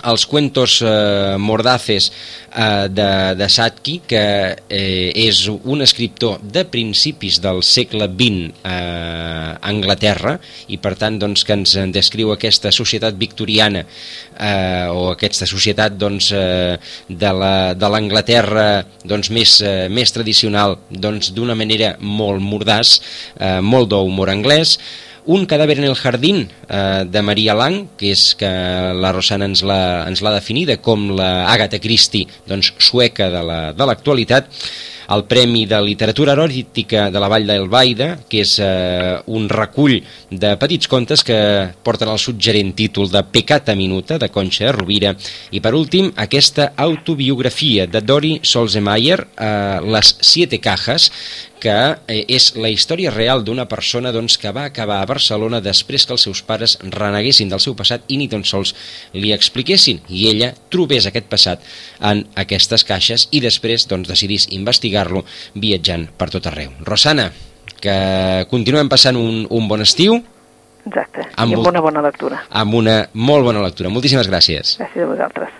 els 0.04 0.26
cuentos 0.26 0.80
eh, 0.82 1.36
mordaces 1.38 2.10
eh, 2.54 2.88
de, 2.90 3.34
de 3.36 3.48
Satki, 3.48 4.00
que 4.08 4.22
eh, 4.68 5.10
és 5.14 5.42
un 5.50 5.82
escriptor 5.84 6.40
de 6.40 6.64
principis 6.70 7.40
del 7.42 7.62
segle 7.66 8.08
XX 8.08 8.62
eh, 8.64 8.70
a 9.60 9.68
Anglaterra 9.70 10.36
i 10.72 10.80
per 10.80 10.94
tant 11.00 11.18
doncs, 11.20 11.44
que 11.44 11.56
ens 11.58 11.76
descriu 11.92 12.32
aquesta 12.34 12.72
societat 12.74 13.18
victoriana 13.20 13.84
eh, 13.84 14.88
o 14.88 15.10
aquesta 15.12 15.48
societat 15.50 15.98
doncs, 16.00 16.32
eh, 16.36 16.78
de 17.08 17.92
l'Anglaterra 17.92 18.68
doncs, 19.04 19.30
més, 19.34 19.60
eh, 19.60 19.88
més 19.92 20.12
tradicional 20.16 20.78
doncs, 20.90 21.34
d'una 21.34 21.52
doncs, 21.52 21.60
manera 21.60 21.94
molt 22.00 22.42
mordàs, 22.42 22.98
eh, 23.36 23.60
molt 23.60 23.90
d'humor 23.92 24.32
anglès, 24.32 24.78
un 25.26 25.46
cadàver 25.46 25.78
en 25.78 25.88
el 25.88 25.96
jardín 25.98 26.46
eh, 26.68 27.04
de 27.04 27.22
Maria 27.22 27.54
Lang, 27.54 27.88
que 27.96 28.12
és 28.14 28.34
que 28.38 28.50
la 28.96 29.12
Rosana 29.12 29.48
ens 29.50 29.62
l'ha 29.62 30.36
definida 30.36 30.78
com 30.80 31.10
la 31.16 31.50
Agatha 31.52 31.80
Christie 31.82 32.28
doncs, 32.48 32.72
sueca 32.78 33.28
de 33.30 33.42
l'actualitat, 33.86 34.48
la, 34.48 34.90
el 35.10 35.24
Premi 35.26 35.64
de 35.66 35.80
Literatura 35.82 36.36
Eròtica 36.36 37.08
de 37.10 37.20
la 37.20 37.28
Vall 37.30 37.48
d'Elbaida, 37.48 38.10
que 38.30 38.44
és 38.44 38.52
eh, 38.62 39.18
un 39.34 39.48
recull 39.50 39.98
de 40.30 40.52
petits 40.60 40.90
contes 40.90 41.24
que 41.26 41.38
porten 41.82 42.10
el 42.12 42.20
suggerent 42.22 42.72
títol 42.78 43.10
de 43.10 43.24
Pecata 43.26 43.74
Minuta, 43.74 44.20
de 44.22 44.30
Concha 44.30 44.68
de 44.68 44.74
Rovira, 44.76 45.14
i 45.50 45.62
per 45.62 45.74
últim 45.74 46.12
aquesta 46.14 46.70
autobiografia 46.78 47.88
de 47.90 48.04
Dori 48.06 48.36
Solzemeyer, 48.46 49.18
eh, 49.34 49.80
Les 49.90 50.14
Siete 50.20 50.60
Cajas, 50.62 51.10
que 51.60 51.76
eh, 52.08 52.22
és 52.28 52.50
la 52.56 52.70
història 52.72 53.12
real 53.12 53.44
d'una 53.44 53.66
persona 53.70 54.12
doncs, 54.14 54.38
que 54.40 54.52
va 54.56 54.64
acabar 54.68 55.00
a 55.00 55.08
Barcelona 55.08 55.60
després 55.60 56.06
que 56.06 56.16
els 56.16 56.24
seus 56.26 56.42
pares 56.46 56.78
reneguessin 56.82 57.52
del 57.52 57.62
seu 57.62 57.76
passat 57.78 58.08
i 58.08 58.18
ni 58.20 58.28
tan 58.32 58.44
sols 58.48 58.74
li 59.12 59.34
expliquessin 59.36 60.00
i 60.08 60.26
ella 60.32 60.50
trobés 60.72 61.06
aquest 61.06 61.28
passat 61.30 61.64
en 62.00 62.24
aquestes 62.40 62.84
caixes 62.88 63.28
i 63.36 63.44
després 63.44 63.86
doncs, 63.90 64.08
decidís 64.08 64.48
investigar-lo 64.56 65.24
viatjant 65.54 66.08
per 66.16 66.30
tot 66.32 66.48
arreu. 66.50 66.72
Rosana, 66.88 67.30
que 67.80 67.96
continuem 68.50 68.90
passant 68.92 69.18
un, 69.20 69.46
un 69.50 69.68
bon 69.68 69.84
estiu. 69.84 70.20
Exacte, 70.88 71.26
amb 71.36 71.52
i 71.52 71.58
amb 71.58 71.68
una 71.68 71.82
bona 71.84 72.02
lectura. 72.04 72.44
Amb 72.50 72.76
una 72.78 73.02
molt 73.12 73.44
bona 73.44 73.64
lectura. 73.64 73.92
Moltíssimes 73.92 74.30
gràcies. 74.30 74.78
Gràcies 74.80 75.04
a 75.04 75.10
vosaltres. 75.10 75.58